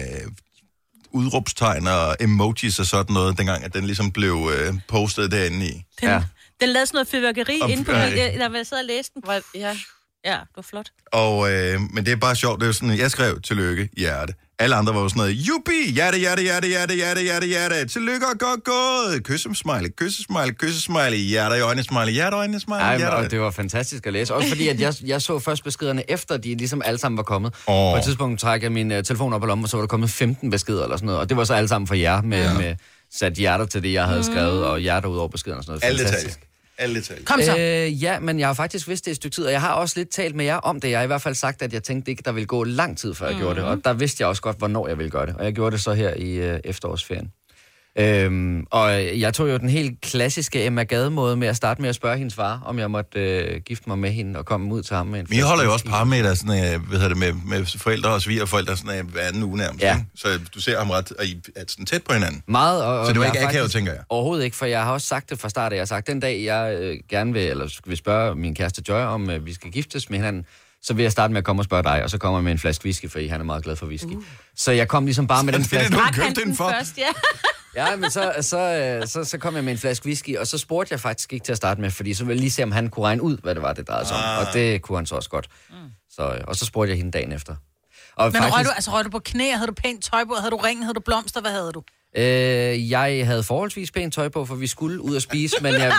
udråbstegn 1.13 1.87
og 1.87 2.17
emojis 2.21 2.79
og 2.79 2.87
sådan 2.87 3.13
noget, 3.15 3.39
dengang 3.39 3.65
at 3.65 3.75
den 3.75 3.85
ligesom 3.85 4.13
blev 4.13 4.51
øh, 4.59 4.75
postet 4.89 5.31
derinde 5.33 5.67
i. 5.67 5.73
Den, 6.01 6.09
Ja. 6.09 6.23
den 6.61 6.69
lavede 6.69 6.87
sådan 6.87 6.97
noget 6.97 7.09
fyrværkeri 7.09 7.59
Om- 7.63 7.71
inde 7.71 7.85
på 7.85 7.93
min... 7.93 8.01
Der 8.01 8.49
var 8.49 8.57
jeg 8.57 8.67
sad 8.67 8.79
og 8.79 8.85
læste 8.85 9.15
den. 9.15 9.23
Hvor- 9.25 9.59
Ja. 9.59 9.77
Ja, 10.25 10.33
det 10.33 10.57
var 10.57 10.63
flot. 10.63 10.87
Og, 11.13 11.53
øh, 11.53 11.81
men 11.81 12.07
det 12.07 12.13
er 12.13 12.17
bare 12.17 12.37
sjovt, 12.37 12.61
det 12.61 12.69
er 12.69 12.73
sådan, 12.73 12.99
jeg 12.99 13.11
skrev 13.11 13.41
tillykke, 13.41 13.89
hjerte. 13.97 14.35
Alle 14.63 14.77
andre 14.77 14.95
var 14.95 15.01
jo 15.01 15.09
sådan 15.09 15.21
noget, 15.21 15.33
jubi, 15.33 15.93
hjerte, 15.95 16.19
hjerte, 16.19 16.43
hjerte, 16.43 16.69
hjerte, 16.69 16.95
hjerte, 16.95 17.21
hjerte, 17.23 17.47
hjerte, 17.47 17.87
tillykke 17.87 18.27
og 18.27 18.39
godt 18.39 18.65
gået, 18.65 19.25
kyssesmiley, 19.25 19.91
kyssesmiley, 19.97 20.53
kyssesmiley, 20.59 21.19
hjerte 21.19 21.57
i 21.57 21.61
øjnene, 21.61 21.83
smiley, 21.85 22.13
hjerte 22.13 22.35
i 22.35 22.39
øjnene, 22.39 22.61
smiley, 22.61 22.81
Ej, 22.81 22.97
hjerte. 22.99 23.15
og 23.15 23.31
det 23.31 23.41
var 23.41 23.51
fantastisk 23.51 24.07
at 24.07 24.13
læse. 24.13 24.35
Også 24.35 24.49
fordi, 24.49 24.69
at 24.69 24.81
jeg, 24.81 24.95
jeg 25.05 25.23
så 25.23 25.39
først 25.39 25.65
beskederne 25.65 26.11
efter, 26.11 26.37
de 26.37 26.55
ligesom 26.55 26.83
alle 26.85 26.99
sammen 26.99 27.17
var 27.17 27.23
kommet. 27.23 27.55
Åh. 27.69 27.93
På 27.93 27.97
et 27.97 28.03
tidspunkt 28.05 28.41
trak 28.41 28.63
jeg 28.63 28.73
min 28.73 28.91
uh, 28.93 28.97
telefon 29.03 29.33
op 29.33 29.41
på 29.41 29.47
lommen, 29.47 29.65
og 29.65 29.69
så 29.71 29.77
var 29.77 29.83
der 29.83 29.89
kommet 29.89 30.11
15 30.11 30.51
beskeder 30.51 30.83
eller 30.83 30.97
sådan 30.97 31.07
noget. 31.07 31.21
Og 31.21 31.29
det 31.29 31.37
var 31.37 31.45
så 31.45 31.55
alle 31.55 31.69
sammen 31.69 31.87
fra 31.87 31.99
jer, 31.99 32.23
med, 32.23 32.43
ja. 32.43 32.59
med 32.59 32.77
sat 33.13 33.33
hjerter 33.33 33.67
til 33.67 33.83
det, 33.83 33.93
jeg 33.93 34.05
havde 34.05 34.25
skrevet, 34.25 34.65
og 34.65 34.79
hjerter 34.79 35.09
ud 35.09 35.17
over 35.17 35.29
beskederne 35.29 35.59
og 35.59 35.65
sådan 35.65 35.73
noget. 35.73 35.85
Alle 35.85 35.99
Fantastisk. 35.99 36.27
detaljer. 36.39 36.52
Alle 36.79 36.95
detaljer. 36.95 37.25
Kom 37.25 37.43
så. 37.43 37.59
Øh, 37.59 38.03
ja, 38.03 38.21
men 38.21 38.39
jeg 38.39 38.49
har 38.49 38.55
faktisk 38.55 38.89
vidst 38.89 39.05
det 39.05 39.11
i 39.11 39.13
et 39.13 39.17
stykke 39.17 39.35
tid, 39.35 39.45
og 39.45 39.53
jeg 39.53 39.61
har 39.61 39.73
også 39.73 39.99
lidt 39.99 40.11
talt 40.11 40.35
med 40.35 40.45
jer 40.45 40.57
om 40.57 40.81
det. 40.81 40.91
Jeg 40.91 40.99
har 40.99 41.05
i 41.05 41.07
hvert 41.07 41.23
fald 41.23 41.35
sagt, 41.35 41.63
at 41.63 41.73
jeg 41.73 41.83
tænkte 41.83 42.11
ikke, 42.11 42.23
der 42.25 42.33
ville 42.33 42.47
gå 42.47 42.65
lang 42.65 42.99
tid, 42.99 43.15
før 43.15 43.27
jeg 43.27 43.35
mm. 43.35 43.41
gjorde 43.41 43.61
det. 43.61 43.65
Og 43.65 43.85
der 43.85 43.93
vidste 43.93 44.21
jeg 44.21 44.29
også 44.29 44.43
godt, 44.43 44.59
hvornår 44.59 44.89
jeg 44.89 44.99
ville 44.99 45.11
gøre 45.11 45.27
det. 45.27 45.37
Og 45.37 45.45
jeg 45.45 45.53
gjorde 45.53 45.71
det 45.71 45.81
så 45.81 45.93
her 45.93 46.15
i 46.15 46.33
øh, 46.35 46.61
efterårsferien. 46.65 47.33
Øhm, 47.99 48.67
og 48.71 48.91
jeg 49.21 49.35
tog 49.35 49.51
jo 49.51 49.57
den 49.57 49.69
helt 49.69 50.01
klassiske 50.01 50.65
Emma 50.67 50.83
Gade-måde 50.83 51.37
med 51.37 51.49
at 51.49 51.57
starte 51.57 51.81
med 51.83 51.89
at 51.89 51.95
spørge 51.95 52.19
hendes 52.19 52.35
far, 52.35 52.63
om 52.65 52.79
jeg 52.79 52.91
måtte 52.91 53.21
øh, 53.21 53.61
gifte 53.61 53.85
mig 53.89 53.99
med 53.99 54.11
hende 54.11 54.39
og 54.39 54.47
komme 54.47 54.75
ud 54.75 54.83
til 54.83 54.97
ham 54.97 55.07
med 55.07 55.21
en 55.21 55.27
Vi 55.31 55.39
holder 55.39 55.65
jo 55.65 55.73
også 55.73 55.85
whisky. 55.85 55.97
par 55.97 56.05
med, 56.05 56.37
sådan, 56.37 56.75
øh, 56.75 56.81
hvad 56.89 56.99
hedder 56.99 57.09
det, 57.09 57.17
med, 57.19 57.33
med 57.59 57.79
forældre 57.79 58.11
og 58.11 58.23
svigerforældre 58.23 58.77
sådan, 58.77 58.99
øh, 58.99 59.11
hver 59.13 59.21
anden 59.21 59.43
uge 59.43 59.57
nærmest. 59.59 59.83
Ja. 59.85 59.95
ikke? 59.97 60.07
Så 60.17 60.29
du 60.55 60.61
ser 60.61 60.79
ham 60.79 60.91
ret, 60.91 61.13
og 61.13 61.25
I 61.25 61.41
er 61.57 61.65
sådan 61.69 61.87
tæt 61.87 62.03
på 62.03 62.13
hinanden. 62.13 62.43
Meget, 62.47 62.85
og, 62.85 62.99
og 63.01 63.07
Så 63.07 63.13
det 63.13 63.21
var 63.21 63.27
jeg 63.27 63.35
ikke 63.35 63.49
akavet, 63.49 63.71
tænker 63.71 63.93
jeg. 63.93 64.01
Overhovedet 64.09 64.45
ikke, 64.45 64.57
for 64.57 64.67
jeg 64.67 64.83
har 64.85 64.93
også 64.93 65.07
sagt 65.07 65.31
det 65.31 65.41
fra 65.41 65.49
start. 65.49 65.73
Jeg 65.73 65.81
har 65.81 65.85
sagt, 65.87 66.07
den 66.07 66.21
dag 66.21 66.45
jeg 66.45 66.77
øh, 66.81 66.97
gerne 67.11 67.33
vil, 67.33 67.43
eller 67.43 67.79
vil 67.87 67.97
spørge 67.97 68.35
min 68.35 68.55
kæreste 68.55 68.83
Joy, 68.89 69.01
om 69.01 69.31
øh, 69.31 69.47
vi 69.47 69.55
skal 69.55 69.71
giftes 69.71 70.11
med 70.11 70.19
hinanden, 70.19 70.47
så 70.83 70.95
vil 70.95 71.03
jeg 71.03 71.13
starte 71.13 71.33
med 71.33 71.39
at 71.39 71.45
komme 71.45 71.61
og 71.61 71.65
spørge 71.65 71.83
dig, 71.83 72.03
og 72.05 72.11
så 72.11 72.19
kommer 72.19 72.39
jeg 72.39 72.45
med 72.45 72.53
en 72.53 72.59
flaske 72.59 72.85
whisky, 72.85 73.11
fordi 73.11 73.27
han 73.27 73.41
er 73.41 73.45
meget 73.45 73.65
glad 73.65 73.77
for 73.77 73.87
whisky. 73.87 74.07
Uh. 74.07 74.23
Så 74.57 74.73
jeg 74.73 74.89
kom 74.89 75.05
ligesom 75.05 75.27
bare 75.27 75.45
med 75.45 75.53
den 75.53 75.63
Det 75.63 75.73
er 75.73 75.79
det, 75.79 75.87
flaske. 75.89 75.95
du 75.97 76.01
Drak 76.01 76.15
han 76.15 76.25
købte 76.27 76.41
den 76.41 76.49
den 76.49 76.57
for. 76.57 76.71
først, 76.79 76.99
ja. 76.99 77.03
Ja, 77.77 77.97
men 77.97 78.11
så, 78.11 78.35
så, 78.41 78.59
øh, 78.59 79.07
så, 79.09 79.25
så 79.25 79.39
kom 79.39 79.57
jeg 79.57 79.65
med 79.65 79.73
en 79.73 79.79
flaske 79.79 80.07
whisky, 80.07 80.37
og 80.39 80.47
så 80.47 80.59
spurgte 80.59 80.93
jeg 80.93 81.01
faktisk 81.01 81.33
ikke 81.33 81.45
til 81.45 81.53
at 81.53 81.57
starte 81.57 81.81
med, 81.81 81.91
fordi 81.91 82.15
så 82.15 82.25
ville 82.25 82.37
jeg 82.37 82.41
lige 82.41 82.51
se, 82.51 82.63
om 82.63 82.73
han 82.73 82.89
kunne 82.91 83.07
regne 83.07 83.23
ud, 83.23 83.37
hvad 83.43 83.55
det 83.55 83.63
var, 83.63 83.73
det 83.73 83.89
drejede 83.89 84.07
sig 84.09 84.17
om. 84.17 84.47
Og 84.47 84.55
det 84.55 84.83
kunne 84.83 84.99
han 84.99 85.07
så 85.07 85.15
også 85.15 85.31
godt. 85.31 85.49
Så, 86.11 86.23
øh, 86.35 86.41
og 86.49 86.57
så 86.57 86.65
spurgte 86.67 86.91
jeg 86.91 86.97
hende 86.97 87.11
dagen 87.11 87.33
efter. 87.33 87.57
Og 88.17 88.33
Men 88.33 88.43
røg 88.55 88.65
du, 88.65 88.71
altså, 88.71 88.91
røg 88.91 89.05
du 89.05 89.11
på 89.11 89.19
knæ? 89.19 89.51
Havde 89.51 89.67
du 89.67 89.73
pænt 89.73 90.05
tøj 90.05 90.25
på? 90.25 90.35
Havde 90.35 90.51
du 90.51 90.57
ring? 90.57 90.85
Havde 90.85 90.95
du 90.95 91.01
blomster? 91.01 91.41
Hvad 91.41 91.51
havde 91.51 91.73
du? 91.73 91.83
Øh, 92.17 92.91
jeg 92.91 93.27
havde 93.27 93.43
forholdsvis 93.43 93.91
pænt 93.91 94.15
tøj 94.15 94.29
på, 94.29 94.45
for 94.47 94.55
vi 94.55 94.67
skulle 94.67 95.01
ud 95.01 95.17
og 95.17 95.23
spise, 95.23 95.57
men 95.61 95.73
jeg, 95.75 95.81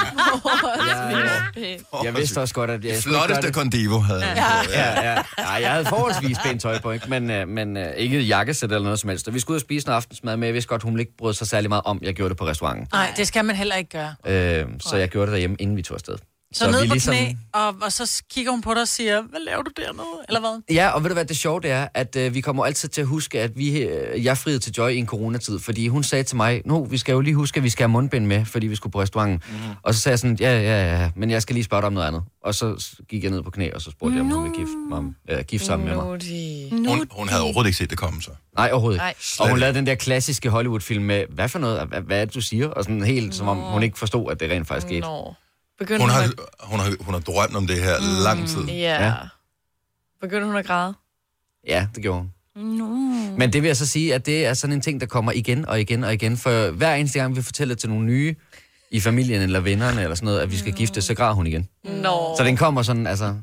jeg, 1.57 1.79
jeg 2.03 2.15
vidste 2.15 2.41
også 2.41 2.53
godt, 2.53 2.69
at 2.69 2.85
jeg 2.85 2.95
Flotteste 3.03 3.47
det. 3.47 3.55
condivo 3.55 3.99
havde 3.99 4.21
han. 4.21 4.37
Ja, 4.73 5.11
ja. 5.11 5.21
Nej, 5.37 5.57
jeg 5.61 5.71
havde 5.71 5.85
forholdsvis 5.85 6.37
pænt 6.45 6.61
tøj 6.61 6.79
på, 6.79 6.91
ikke? 6.91 7.09
men, 7.09 7.31
øh, 7.31 7.47
men 7.47 7.77
øh, 7.77 7.93
ikke 7.97 8.21
jakkesæt 8.21 8.71
eller 8.71 8.83
noget 8.83 8.99
som 8.99 9.09
helst. 9.09 9.27
Og 9.27 9.33
vi 9.33 9.39
skulle 9.39 9.55
ud 9.55 9.57
og 9.57 9.61
spise 9.61 9.87
en 9.87 9.93
aftensmad, 9.93 10.37
men 10.37 10.45
jeg 10.47 10.53
vidste 10.53 10.67
godt, 10.69 10.83
hun 10.83 10.99
ikke 10.99 11.17
brød 11.17 11.33
sig 11.33 11.47
særlig 11.47 11.69
meget 11.69 11.83
om, 11.85 11.99
jeg 12.01 12.13
gjorde 12.13 12.29
det 12.29 12.37
på 12.37 12.47
restauranten. 12.47 12.87
Nej, 12.93 13.13
det 13.17 13.27
skal 13.27 13.45
man 13.45 13.55
heller 13.55 13.75
ikke 13.75 13.89
gøre. 13.89 14.15
Øh, 14.61 14.65
så 14.79 14.95
jeg 14.97 15.09
gjorde 15.09 15.25
det 15.25 15.31
derhjemme, 15.31 15.55
inden 15.59 15.77
vi 15.77 15.81
tog 15.81 15.95
afsted. 15.95 16.15
Så, 16.53 16.65
så 16.65 16.71
ned 16.71 16.87
på 16.89 16.95
knæ, 16.99 17.33
og, 17.53 17.75
og 17.81 17.91
så 17.91 18.23
kigger 18.31 18.51
hun 18.51 18.61
på 18.61 18.73
dig 18.73 18.81
og 18.81 18.87
siger, 18.87 19.21
hvad 19.21 19.39
laver 19.47 19.61
du 19.61 19.71
dernede? 19.77 20.05
Eller 20.27 20.39
hvad? 20.39 20.75
Ja, 20.75 20.89
og 20.89 21.03
ved 21.03 21.09
du 21.09 21.13
hvad 21.13 21.25
det 21.25 21.37
sjove 21.37 21.61
det 21.61 21.71
er, 21.71 21.87
at 21.93 22.15
øh, 22.15 22.33
vi 22.33 22.41
kommer 22.41 22.65
altid 22.65 22.89
til 22.89 23.01
at 23.01 23.07
huske, 23.07 23.41
at 23.41 23.57
vi, 23.57 23.81
øh, 23.81 24.25
jeg 24.25 24.37
friede 24.37 24.59
til 24.59 24.73
Joy 24.77 24.89
i 24.89 24.97
en 24.97 25.05
coronatid, 25.07 25.59
fordi 25.59 25.87
hun 25.87 26.03
sagde 26.03 26.23
til 26.23 26.37
mig, 26.37 26.61
nu, 26.65 26.85
vi 26.85 26.97
skal 26.97 27.13
jo 27.13 27.19
lige 27.21 27.35
huske, 27.35 27.57
at 27.57 27.63
vi 27.63 27.69
skal 27.69 27.83
have 27.83 27.91
mundbind 27.91 28.25
med, 28.25 28.45
fordi 28.45 28.67
vi 28.67 28.75
skulle 28.75 28.91
på 28.91 29.01
restauranten. 29.01 29.41
Mm. 29.49 29.55
Og 29.83 29.93
så 29.93 29.99
sagde 29.99 30.13
jeg 30.13 30.19
sådan, 30.19 30.37
ja, 30.39 30.61
ja, 30.61 31.01
ja, 31.01 31.09
men 31.15 31.31
jeg 31.31 31.41
skal 31.41 31.53
lige 31.53 31.63
spørge 31.63 31.81
dig 31.81 31.87
om 31.87 31.93
noget 31.93 32.07
andet. 32.07 32.23
Og 32.43 32.55
så 32.55 32.95
gik 33.09 33.23
jeg 33.23 33.31
ned 33.31 33.43
på 33.43 33.51
knæ, 33.51 33.69
og 33.75 33.81
så 33.81 33.91
spurgte 33.91 34.15
jeg, 34.15 34.21
om 34.21 34.31
hun 34.31 34.43
ville 34.43 34.57
gifte, 34.57 34.75
mig, 34.89 35.03
øh, 35.29 35.43
gifte 35.43 35.67
sammen 35.67 35.87
med 35.87 35.95
mig. 35.95 36.05
Hun, 36.87 37.07
hun 37.11 37.29
havde 37.29 37.43
overhovedet 37.43 37.67
ikke 37.67 37.77
set 37.77 37.89
det 37.89 37.97
komme, 37.97 38.21
så. 38.21 38.31
Nej, 38.57 38.69
overhovedet 38.71 38.97
Nej. 38.97 39.09
ikke. 39.09 39.21
Og 39.39 39.49
hun 39.49 39.59
lavede 39.59 39.77
den 39.77 39.85
der 39.85 39.95
klassiske 39.95 40.49
Hollywood-film 40.49 41.03
med, 41.03 41.23
hvad 41.29 41.49
for 41.49 41.59
noget, 41.59 41.87
hvad, 41.87 42.01
hvad 42.01 42.21
er 42.21 42.25
det, 42.25 42.35
du 42.35 42.41
siger? 42.41 42.67
Og 42.67 42.83
sådan 42.83 43.03
helt, 43.03 43.35
som 43.35 43.47
om 43.47 43.57
hun 43.57 43.83
ikke 43.83 43.99
forstod, 43.99 44.31
at 44.31 44.39
det 44.39 44.51
rent 44.51 44.67
faktisk 44.67 44.87
skete. 44.87 45.01
Nå. 45.01 45.33
Begyndte 45.79 46.01
Hun 46.01 46.09
hun, 46.09 46.09
har, 46.09 46.23
at... 46.23 46.33
hun, 46.63 46.79
har, 46.79 46.95
hun 46.99 47.13
har 47.13 47.21
drømt 47.21 47.55
om 47.55 47.67
det 47.67 47.83
her 47.83 47.99
mm. 47.99 48.23
lang 48.23 48.47
tid. 48.47 48.63
Ja. 48.63 49.05
Ja. 49.05 49.13
Begyndte 50.21 50.47
hun 50.47 50.55
at 50.55 50.65
græde? 50.65 50.93
Ja, 51.67 51.87
det 51.95 52.03
gjorde 52.03 52.19
hun. 52.19 52.29
Men 53.37 53.53
det 53.53 53.61
vil 53.61 53.67
jeg 53.67 53.77
så 53.77 53.85
sige, 53.85 54.15
at 54.15 54.25
det 54.25 54.45
er 54.45 54.53
sådan 54.53 54.73
en 54.73 54.81
ting, 54.81 55.01
der 55.01 55.07
kommer 55.07 55.31
igen 55.31 55.65
og 55.65 55.81
igen 55.81 56.03
og 56.03 56.13
igen. 56.13 56.37
For 56.37 56.71
hver 56.71 56.95
eneste 56.95 57.19
gang, 57.19 57.35
vi 57.35 57.41
fortæller 57.41 57.75
til 57.75 57.89
nogle 57.89 58.05
nye 58.05 58.35
i 58.91 58.99
familien 58.99 59.41
eller 59.41 59.59
vennerne 59.59 60.01
eller 60.01 60.15
sådan 60.15 60.25
noget, 60.25 60.39
at 60.39 60.51
vi 60.51 60.57
skal 60.57 60.73
gifte, 60.73 61.01
så 61.01 61.13
græder 61.13 61.33
hun 61.33 61.47
igen. 61.47 61.67
Nå. 61.83 62.35
Så 62.37 62.43
den 62.43 62.57
kommer 62.57 62.83
sådan, 62.83 63.07
altså... 63.07 63.35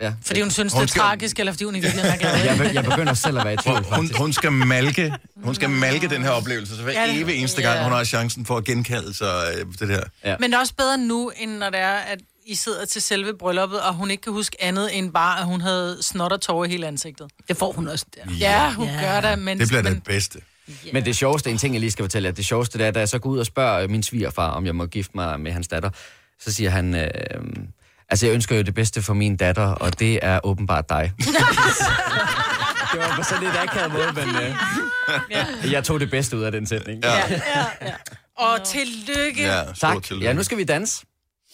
Ja. 0.00 0.12
Fordi 0.22 0.40
hun 0.40 0.50
synes, 0.50 0.72
Hun 0.72 0.80
det 0.82 0.86
er 0.86 0.90
skal- 0.90 1.00
tragisk, 1.00 1.38
eller 1.38 1.52
fordi 1.52 1.64
hun 1.64 1.74
i 1.76 1.80
virkeligheden 1.80 2.14
er 2.14 2.18
glad. 2.20 2.44
Jeg, 2.44 2.58
be- 2.58 2.70
jeg 2.74 2.84
begynder 2.84 3.14
selv 3.14 3.38
at 3.38 3.44
være 3.44 3.54
i 3.54 3.56
tvivl, 3.56 3.84
Hun, 3.94 4.10
hun 4.18 4.32
skal 4.32 4.52
malke, 4.52 5.12
hun 5.44 5.54
skal 5.54 5.70
malke 5.70 6.08
den 6.08 6.22
her 6.22 6.30
oplevelse, 6.30 6.76
så 6.76 6.82
hver 6.82 6.92
Ja, 6.92 7.18
evig 7.20 7.34
eneste 7.36 7.62
gang, 7.62 7.76
Ja. 7.76 7.82
hun 7.82 7.92
har 7.92 8.04
chancen 8.04 8.46
for 8.46 8.56
at 8.56 8.64
genkalde 8.64 9.14
sig 9.14 9.44
øh, 9.58 9.66
det 9.80 9.88
der. 9.88 10.36
Men 10.40 10.50
det 10.50 10.56
er 10.56 10.60
også 10.60 10.74
bedre 10.74 10.98
nu, 10.98 11.32
end 11.40 11.50
når 11.50 11.70
det 11.70 11.80
er, 11.80 11.92
at 11.94 12.18
I 12.46 12.54
sidder 12.54 12.84
til 12.84 13.02
selve 13.02 13.34
brylluppet, 13.38 13.80
og 13.80 13.94
hun 13.94 14.10
ikke 14.10 14.20
kan 14.20 14.32
huske 14.32 14.56
andet 14.60 14.98
end 14.98 15.12
bare, 15.12 15.38
at 15.40 15.44
hun 15.46 15.60
havde 15.60 15.98
snot 16.00 16.32
og 16.32 16.40
tårer 16.40 16.64
i 16.64 16.68
hele 16.68 16.86
ansigtet. 16.86 17.26
Det 17.48 17.56
får 17.56 17.72
hun 17.72 17.88
også 17.88 18.06
der. 18.14 18.34
Ja, 18.40 18.72
hun 18.72 18.86
ja. 18.86 19.00
gør 19.00 19.30
det, 19.30 19.38
men... 19.38 19.58
Det 19.60 19.68
bliver 19.68 19.82
men, 19.82 19.94
det 19.94 20.02
bedste. 20.04 20.38
Men 20.92 21.04
det 21.04 21.16
sjoveste, 21.16 21.50
en 21.50 21.58
ting 21.58 21.74
jeg 21.74 21.80
lige 21.80 21.90
skal 21.90 22.02
fortælle 22.02 22.26
jer, 22.26 22.32
det 22.34 22.46
sjoveste 22.46 22.78
det 22.78 22.86
er, 22.86 22.90
da 22.90 22.98
jeg 22.98 23.08
så 23.08 23.18
går 23.18 23.30
ud 23.30 23.38
og 23.38 23.46
spørger 23.46 23.88
min 23.88 24.02
svigerfar, 24.02 24.50
om 24.50 24.66
jeg 24.66 24.74
må 24.74 24.86
gifte 24.86 25.12
mig 25.14 25.40
med 25.40 25.52
hans 25.52 25.68
datter, 25.68 25.90
så 26.40 26.52
siger 26.52 26.70
han, 26.70 26.94
øh, 26.94 27.08
altså 28.08 28.26
jeg 28.26 28.34
ønsker 28.34 28.56
jo 28.56 28.62
det 28.62 28.74
bedste 28.74 29.02
for 29.02 29.14
min 29.14 29.36
datter, 29.36 29.66
og 29.66 29.98
det 29.98 30.18
er 30.22 30.40
åbenbart 30.44 30.88
dig. 30.88 31.12
det 32.92 33.00
var 33.00 33.16
på 33.16 33.22
sådan 33.22 33.44
lidt 33.44 33.56
akavet 33.56 33.92
måde, 33.92 34.12
men 34.14 34.36
øh, 34.36 35.72
jeg 35.72 35.84
tog 35.84 36.00
det 36.00 36.10
bedste 36.10 36.36
ud 36.36 36.42
af 36.42 36.52
den 36.52 36.66
sætning. 36.66 37.04
Ja, 37.04 37.22
Og 38.36 38.64
tillykke. 38.64 39.42
ja 39.42 39.62
Tak. 39.80 40.02
tillykke. 40.02 40.26
Ja, 40.26 40.32
nu 40.32 40.42
skal 40.42 40.58
vi 40.58 40.64
danse. 40.64 41.04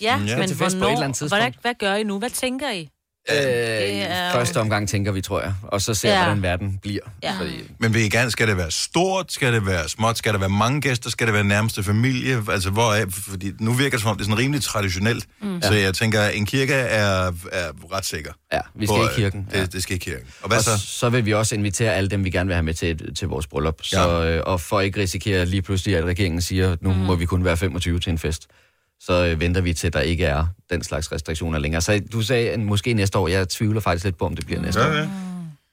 Ja, 0.01 0.21
Ja, 0.27 0.37
men 0.39 0.49
på 0.59 0.65
et 0.65 0.73
hvornår, 0.73 0.87
eller 0.89 1.03
andet 1.05 1.17
tidspunkt. 1.19 1.43
hvad, 1.45 1.53
hvad 1.63 1.75
gør 1.75 1.95
I 1.95 2.03
nu? 2.03 2.19
Hvad 2.19 2.31
tænker 2.31 2.71
I? 2.71 2.89
Øh, 3.31 3.37
er 3.39 4.33
første 4.33 4.61
omgang 4.61 4.89
tænker 4.89 5.13
vi, 5.13 5.21
tror 5.21 5.41
jeg. 5.41 5.55
Og 5.63 5.83
så 5.83 5.95
ser 5.95 6.09
Ja. 6.09 6.19
ja. 6.19 6.25
hvordan 6.25 6.43
verden 6.43 6.79
bliver. 6.83 7.01
Ja. 7.23 7.33
Fordi, 7.39 7.53
Men 7.79 7.93
gerne, 7.93 8.31
skal 8.31 8.49
det 8.49 8.57
være 8.57 8.71
stort, 8.71 9.33
skal 9.33 9.53
det 9.53 9.67
være 9.67 9.89
småt, 9.89 10.19
skal 10.19 10.33
der 10.33 10.39
være 10.39 10.49
mange 10.49 10.81
gæster, 10.81 11.11
skal 11.11 11.27
det 11.27 11.35
være 11.35 11.45
nærmeste 11.45 11.83
familie? 11.83 12.43
Altså, 12.51 12.71
hvor 12.71 12.93
er, 12.93 13.07
fordi 13.11 13.53
nu 13.61 13.73
virker 13.73 13.91
det 13.91 14.01
som 14.01 14.11
om, 14.11 14.17
det 14.17 14.23
er 14.25 14.29
sådan 14.31 14.39
rimelig 14.39 14.63
traditionelt. 14.63 15.27
Mm. 15.43 15.63
Så 15.63 15.75
jeg 15.75 15.95
tænker, 15.95 16.21
at 16.21 16.37
en 16.37 16.47
kirke 16.47 16.75
er, 16.75 17.33
er 17.53 17.93
ret 17.97 18.05
sikker. 18.07 18.33
ja, 18.53 18.61
vi 18.75 18.87
skal 18.87 18.97
Hvor, 18.97 19.05
i 19.05 19.09
øh, 19.09 19.15
kirken. 19.17 19.49
Det, 19.53 19.59
Ja. 19.59 19.65
det 19.67 19.83
skal 19.83 19.97
i 19.97 19.99
kirken. 19.99 20.27
Og 20.43 20.49
hvad 20.49 20.59
Og 20.59 20.65
så? 20.65 20.79
så 20.79 21.09
vil 21.11 21.25
vi 21.27 21.35
også 21.35 21.55
invitere 21.55 21.95
alle 21.95 22.11
dem, 22.11 22.25
vi 22.25 22.31
gerne 22.31 22.47
vil 22.47 22.55
have 22.55 22.63
med 22.63 22.75
til, 22.75 23.15
til 23.15 23.29
vores 23.29 23.47
bryllup. 23.47 23.79
Så, 23.83 24.25
øh, 24.25 24.43
og 24.47 24.61
for 24.61 24.81
ikke 24.81 25.01
risikere 25.01 25.47
lige 25.47 25.63
pludselig, 25.63 25.97
at 25.97 26.05
regeringen 26.05 26.41
siger, 26.41 26.73
at 26.73 26.83
nu 26.83 26.93
mm. 26.93 26.99
må 26.99 27.15
vi 27.15 27.27
kun 27.27 27.45
være 27.45 27.57
25 27.57 28.01
til 28.01 28.11
en 28.11 28.19
fest, 28.19 28.47
så 29.07 29.25
øh, 29.27 29.41
venter 29.41 29.61
vi 29.61 29.73
til, 29.75 29.87
at 29.87 29.93
der 29.93 30.01
ikke 30.01 30.25
er 30.25 30.47
den 30.71 30.85
slags 30.85 31.13
restriktioner 31.13 31.59
længere. 31.59 31.81
Så 31.83 32.01
du 32.13 32.23
sagde, 32.23 32.51
at 32.51 32.61
måske 32.61 32.93
næste 32.95 33.19
år. 33.19 33.29
Jeg 33.29 33.49
tvivler 33.49 33.81
faktisk 33.81 34.05
lidt 34.05 34.19
på, 34.19 34.27
om 34.27 34.37
det 34.37 34.47
bliver 34.47 34.61
næste 34.63 34.81
år. 34.81 34.87
Ja, 34.87 34.99
ja. 34.99 35.09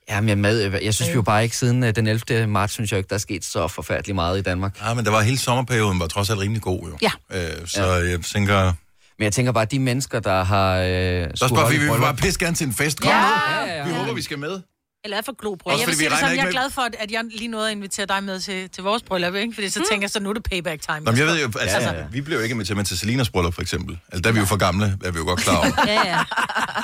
Ja, 0.10 0.22
men 0.22 0.30
jeg, 0.30 0.38
med, 0.38 0.80
jeg 0.84 0.94
synes 0.94 1.10
vi 1.10 1.14
jo 1.16 1.22
bare 1.22 1.44
ikke, 1.44 1.58
siden 1.58 1.84
øh, 1.84 1.96
den 1.96 2.08
11. 2.08 2.48
marts, 2.48 2.74
synes 2.74 2.92
jeg 2.92 2.98
ikke, 2.98 3.08
der 3.10 3.16
er 3.16 3.20
sket 3.20 3.46
så 3.46 3.68
forfærdeligt 3.68 4.16
meget 4.16 4.40
i 4.40 4.42
Danmark. 4.42 4.78
Ja, 4.88 4.94
men 4.94 5.06
der 5.06 5.12
var 5.12 5.22
hele 5.22 5.38
sommerperioden, 5.38 6.00
var 6.00 6.08
trods 6.08 6.30
alt 6.30 6.40
rimelig 6.40 6.62
god 6.62 6.80
jo. 6.90 6.98
Ja. 7.02 7.12
Øh, 7.34 7.68
så 7.68 7.84
ja. 7.86 8.10
jeg 8.10 8.20
tænker... 8.22 8.74
Men 9.20 9.24
jeg 9.24 9.34
tænker 9.34 9.52
bare, 9.52 9.62
at 9.62 9.72
de 9.72 9.80
mennesker, 9.80 10.20
der 10.20 10.44
har... 10.44 10.78
Øh, 10.78 11.28
Så 11.36 11.50
bare, 11.56 11.66
fordi 11.66 11.78
vi 11.78 11.84
vil 11.92 12.00
bare 12.02 12.16
pisse 12.16 12.40
gerne 12.40 12.56
til 12.56 12.68
en 12.68 12.74
fest. 12.74 13.02
Kom 13.02 13.10
Ja, 13.12 13.22
nu. 13.22 13.28
ja, 13.68 13.78
ja, 13.78 13.84
Vi 13.84 13.90
ja. 13.90 13.96
håber, 13.98 14.14
vi 14.14 14.22
skal 14.22 14.40
med. 14.40 14.60
Eller 15.04 15.18
er 15.18 15.22
for 15.22 15.36
globrød. 15.38 15.74
Også 15.74 15.82
Jeg 15.82 15.88
vil 15.88 15.96
sige 15.96 16.10
det 16.10 16.18
sådan, 16.20 16.38
jeg 16.38 16.46
er 16.48 16.52
glad 16.52 16.70
for, 16.70 16.82
at- 16.82 16.96
at 17.00 17.12
jeg 17.12 17.24
lige 17.36 17.48
nåede 17.48 17.68
at 17.68 17.72
invitere 17.76 18.06
dig 18.06 18.24
med 18.24 18.40
til, 18.40 18.70
til 18.70 18.84
vores 18.84 19.04
bryllup, 19.04 19.36
ikke? 19.36 19.54
Fordi 19.54 19.70
så 19.70 19.80
Mm. 19.80 19.86
tænker 19.90 20.04
jeg, 20.04 20.10
så 20.12 20.20
nu 20.20 20.30
er 20.30 20.34
det 20.34 20.44
payback 20.44 20.82
time. 20.82 21.00
Nå, 21.00 21.12
men 21.12 21.20
jeg 21.20 21.28
ved 21.28 21.42
jo, 21.42 21.46
altså, 21.60 21.78
Ja, 21.80 21.90
ja, 21.92 21.98
ja. 22.00 22.04
vi 22.12 22.22
blev 22.22 22.38
jo 22.38 22.44
ikke 22.44 22.54
inviteret 22.54 22.78
med 22.78 22.86
til 22.86 23.00
Selinas 23.00 23.30
bryllup, 23.30 23.54
for 23.54 23.62
eksempel. 23.62 24.00
Altså, 24.12 24.22
der 24.22 24.30
er 24.30 24.34
vi 24.34 24.40
jo 24.40 24.46
for 24.46 24.58
gamle, 24.58 24.98
er 25.06 25.12
vi 25.12 25.18
jo 25.20 25.26
godt 25.26 25.40
klar 25.40 25.58
over. 25.58 25.68
Ja, 25.88 26.08
ja. 26.08 26.20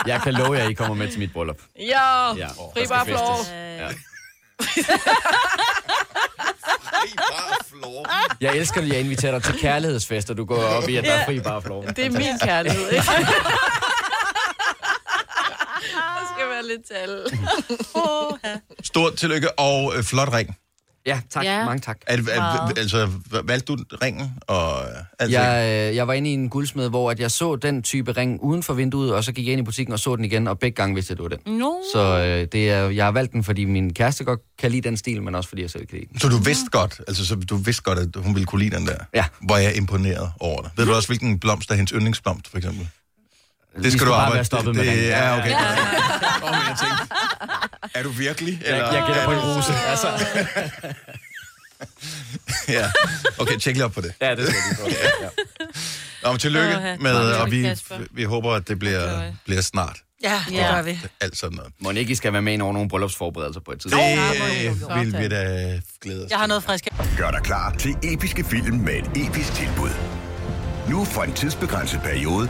Jeg 0.07 0.21
kan 0.21 0.33
love 0.33 0.53
jer, 0.53 0.63
at 0.63 0.69
I 0.69 0.73
kommer 0.73 0.95
med 0.95 1.09
til 1.11 1.19
mit 1.19 1.33
bryllup. 1.33 1.57
Ja, 1.79 2.33
Ja, 2.35 2.47
fri 2.47 2.85
bare 2.89 3.05
flår. 3.05 3.45
Ja. 3.79 3.87
Jeg 8.41 8.57
elsker, 8.57 8.81
at 8.81 8.87
jeg 8.87 8.99
inviterer 8.99 9.31
dig 9.31 9.43
til 9.43 9.59
kærlighedsfest, 9.59 10.29
og 10.29 10.37
du 10.37 10.45
går 10.45 10.63
op 10.63 10.89
i, 10.89 10.95
at 10.95 11.03
der 11.03 11.11
er 11.11 11.25
fri 11.25 11.39
bar 11.39 11.59
floor. 11.59 11.81
Det 11.85 12.05
er 12.05 12.09
min 12.11 12.39
kærlighed, 12.43 12.91
ikke? 12.91 13.03
Lidt 16.63 16.87
tal. 16.87 17.25
Stort 18.91 19.15
tillykke 19.15 19.59
og 19.59 19.93
øh, 19.97 20.03
flot 20.03 20.33
ring. 20.33 20.57
Ja, 21.07 21.19
tak. 21.29 21.45
Ja. 21.45 21.65
Mange 21.65 21.79
tak. 21.79 21.97
Er, 22.07 22.17
er, 22.31 22.71
altså, 22.77 23.09
valgte 23.43 23.75
du 23.75 23.77
ringen? 24.01 24.31
Og, 24.47 24.81
altså, 25.19 25.39
Jeg, 25.39 25.87
øh, 25.89 25.95
jeg 25.95 26.07
var 26.07 26.13
inde 26.13 26.29
i 26.29 26.33
en 26.33 26.49
guldsmed, 26.49 26.89
hvor 26.89 27.11
at 27.11 27.19
jeg 27.19 27.31
så 27.31 27.55
den 27.55 27.83
type 27.83 28.11
ring 28.11 28.43
uden 28.43 28.63
for 28.63 28.73
vinduet, 28.73 29.13
og 29.13 29.23
så 29.23 29.31
gik 29.31 29.45
jeg 29.45 29.51
ind 29.51 29.59
i 29.59 29.63
butikken 29.63 29.93
og 29.93 29.99
så 29.99 30.15
den 30.15 30.25
igen, 30.25 30.47
og 30.47 30.59
begge 30.59 30.75
gange 30.75 30.95
vidste 30.95 31.11
jeg, 31.11 31.17
det 31.17 31.23
var 31.23 31.29
den. 31.29 31.57
No. 31.57 31.71
Så 31.93 31.99
øh, 31.99 32.47
det 32.51 32.69
er, 32.69 32.89
jeg 32.89 33.05
har 33.05 33.11
valgt 33.11 33.33
den, 33.33 33.43
fordi 33.43 33.65
min 33.65 33.93
kæreste 33.93 34.23
godt 34.23 34.39
kan 34.59 34.71
lide 34.71 34.89
den 34.89 34.97
stil, 34.97 35.23
men 35.23 35.35
også 35.35 35.49
fordi 35.49 35.61
jeg 35.61 35.69
selv 35.69 35.85
kan 35.85 35.97
lide 35.97 36.11
den. 36.11 36.19
Så 36.19 36.27
du 36.29 36.37
vidste 36.37 36.69
godt, 36.71 37.01
altså 37.07 37.25
så 37.25 37.35
du 37.35 37.57
vidste 37.57 37.83
godt, 37.83 37.99
at 37.99 38.09
hun 38.15 38.35
ville 38.35 38.45
kunne 38.45 38.63
lide 38.63 38.75
den 38.75 38.87
der? 38.87 38.97
Ja. 39.13 39.25
Hvor 39.41 39.57
jeg 39.57 39.65
er 39.65 39.75
imponeret 39.75 40.31
over 40.39 40.61
dig. 40.61 40.71
Ved 40.77 40.85
du 40.85 40.93
også, 40.93 41.09
hvilken 41.09 41.39
blomst 41.39 41.71
er 41.71 41.75
hendes 41.75 41.91
yndlingsblomst, 41.91 42.47
for 42.47 42.57
eksempel? 42.57 42.87
Det 43.77 43.85
Vi 43.85 43.91
skal, 43.91 44.05
du 44.07 44.11
bare 44.11 44.21
arbejde 44.21 44.35
være 44.35 44.45
stoppet 44.45 44.75
med 44.75 44.83
det, 44.83 44.91
ringen. 44.91 45.05
det, 45.05 45.11
Ja, 45.11 45.23
ja, 45.25 45.33
ja, 45.33 45.39
okay. 45.39 45.49
ja. 45.49 45.55
Åh, 46.43 46.51
men 46.51 46.59
jeg 46.69 46.77
tænkte, 46.79 47.15
er 47.93 48.03
du 48.03 48.09
virkelig? 48.09 48.61
Jeg, 48.65 48.77
jeg 48.77 49.03
gætter 49.07 49.25
på 49.25 49.31
en 49.31 49.39
rose. 49.39 49.73
Altså. 49.87 50.07
ja. 52.77 52.91
Okay, 53.37 53.57
tjek 53.57 53.75
lige 53.75 53.85
op 53.85 53.91
på 53.91 54.01
det. 54.01 54.13
Ja, 54.21 54.35
det 54.35 54.47
skal 54.47 54.55
jeg 54.55 54.63
lige 54.85 54.97
få. 54.97 54.99
Ja. 55.23 55.29
Nå, 56.23 56.31
men 56.31 56.39
tillykke 56.39 56.77
Åh, 56.77 56.83
ja. 56.83 56.95
med, 56.99 57.11
og 57.15 57.51
vi, 57.51 57.69
vi 58.11 58.23
håber, 58.23 58.53
at 58.53 58.67
det 58.67 58.79
bliver, 58.79 59.21
bliver 59.45 59.61
snart. 59.61 59.97
Ja, 60.23 60.41
det 60.49 60.55
Ja. 60.55 60.75
gør 60.75 60.81
vi. 60.81 60.99
Alt 61.21 61.37
sådan 61.37 61.55
noget. 61.55 61.73
Må 61.79 61.91
ikke, 61.91 62.11
I 62.11 62.15
skal 62.15 62.33
være 62.33 62.41
med 62.41 62.57
i 62.57 62.61
over 62.61 62.73
nogle 62.73 62.89
bryllupsforberedelser 62.89 63.61
på 63.61 63.71
et 63.71 63.79
tidspunkt? 63.81 64.05
Det 64.05 65.13
vil 65.13 65.19
vi 65.23 65.27
da 65.27 65.81
glæde 66.01 66.25
os 66.25 66.31
Jeg 66.31 66.39
har 66.39 66.47
noget 66.47 66.63
frisk. 66.63 66.87
Gør 67.17 67.31
dig 67.31 67.41
klar 67.43 67.71
til 67.79 67.95
episke 68.03 68.43
film 68.43 68.75
med 68.77 68.93
et 68.93 69.27
episk 69.27 69.53
tilbud. 69.53 69.89
Nu 70.89 71.05
for 71.05 71.23
en 71.23 71.33
tidsbegrænset 71.33 72.01
periode 72.03 72.49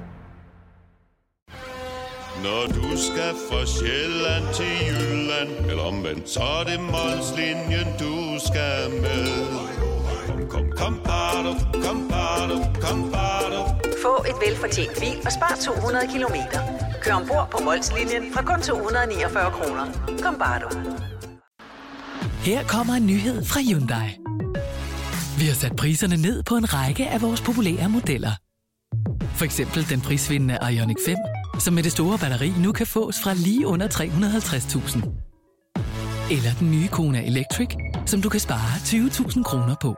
Når 2.43 2.63
du 2.67 2.87
skal 3.07 3.33
fra 3.49 3.65
Sjælland 3.65 4.45
til 4.57 4.73
Jylland 4.87 5.69
Eller 5.69 5.83
omvendt, 5.83 6.29
så 6.29 6.39
er 6.39 6.63
det 6.63 6.79
Molslinjen, 6.79 7.87
du 7.99 8.15
skal 8.47 8.79
med 9.03 9.27
Kom, 10.27 10.41
kom, 10.49 10.71
kom, 10.77 10.93
bado, 11.09 11.51
kom, 11.85 11.99
bado, 12.09 12.57
kom, 12.81 13.11
bado. 13.11 13.61
Få 14.03 14.13
et 14.29 14.37
velfortjent 14.47 14.99
bil 14.99 15.17
og 15.25 15.31
spar 15.31 15.57
200 15.61 16.07
kilometer. 16.13 16.59
Kør 17.01 17.13
ombord 17.13 17.47
på 17.51 17.57
Molslinjen 17.63 18.33
fra 18.33 18.41
kun 18.41 18.61
249 18.61 19.51
kroner. 19.51 19.85
Kom 20.23 20.35
bare 20.39 20.59
du. 20.63 20.69
Her 22.43 22.63
kommer 22.63 22.93
en 22.93 23.05
nyhed 23.05 23.45
fra 23.45 23.59
Hyundai. 23.69 24.09
Vi 25.39 25.45
har 25.45 25.53
sat 25.53 25.75
priserne 25.75 26.17
ned 26.17 26.43
på 26.43 26.55
en 26.55 26.73
række 26.73 27.07
af 27.07 27.21
vores 27.21 27.41
populære 27.41 27.89
modeller. 27.89 28.31
For 29.37 29.45
eksempel 29.45 29.89
den 29.89 30.01
prisvindende 30.01 30.57
Ioniq 30.71 30.97
5, 31.05 31.15
som 31.59 31.73
med 31.73 31.83
det 31.83 31.91
store 31.91 32.17
batteri 32.17 32.53
nu 32.59 32.71
kan 32.71 32.87
fås 32.87 33.15
fra 33.23 33.33
lige 33.33 33.67
under 33.67 33.87
350.000. 33.87 35.31
Eller 36.31 36.53
den 36.59 36.71
nye 36.71 36.87
Kona 36.87 37.25
Electric, 37.25 37.69
som 38.05 38.21
du 38.21 38.29
kan 38.29 38.39
spare 38.39 38.71
20.000 38.77 39.43
kroner 39.43 39.75
på. 39.81 39.95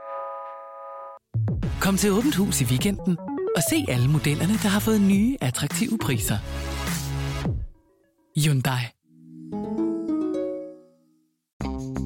Kom 1.82 1.98
til 1.98 2.12
Åbent 2.12 2.36
Hus 2.36 2.62
i 2.62 2.64
weekenden 2.64 3.18
og 3.56 3.62
se 3.70 3.86
alle 3.88 4.08
modellerne, 4.08 4.54
der 4.54 4.70
har 4.70 4.80
fået 4.80 5.02
nye, 5.02 5.38
attraktive 5.42 5.98
priser. 5.98 6.38
Hyundai. 8.40 8.84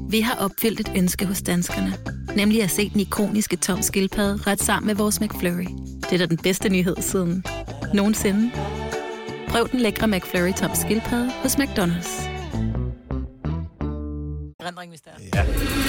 Vi 0.10 0.20
har 0.22 0.36
opfyldt 0.36 0.80
et 0.80 0.92
ønske 0.98 1.25
hos 1.25 1.42
danskerne. 1.42 1.94
Nemlig 2.36 2.63
at 2.63 2.72
se 2.72 2.89
den 2.89 3.00
ikoniske 3.00 3.56
tom 3.56 3.82
skildpadde 3.82 4.38
ret 4.48 4.62
sammen 4.62 4.88
med 4.88 4.96
vores 4.96 5.22
McFlurry. 5.22 5.68
Det 6.01 6.13
er 6.13 6.18
da 6.18 6.25
den 6.25 6.38
bedste 6.38 6.70
nyhed 6.70 6.96
siden 7.00 7.44
nogensinde. 7.94 8.51
Prøv 9.48 9.70
den 9.72 9.80
lækre 9.80 10.08
McFlurry 10.08 10.54
tom 10.54 10.72
skildpadde 10.75 11.32
hos 11.32 11.56
McDonald's. 11.56 12.27
Er. 15.34 15.44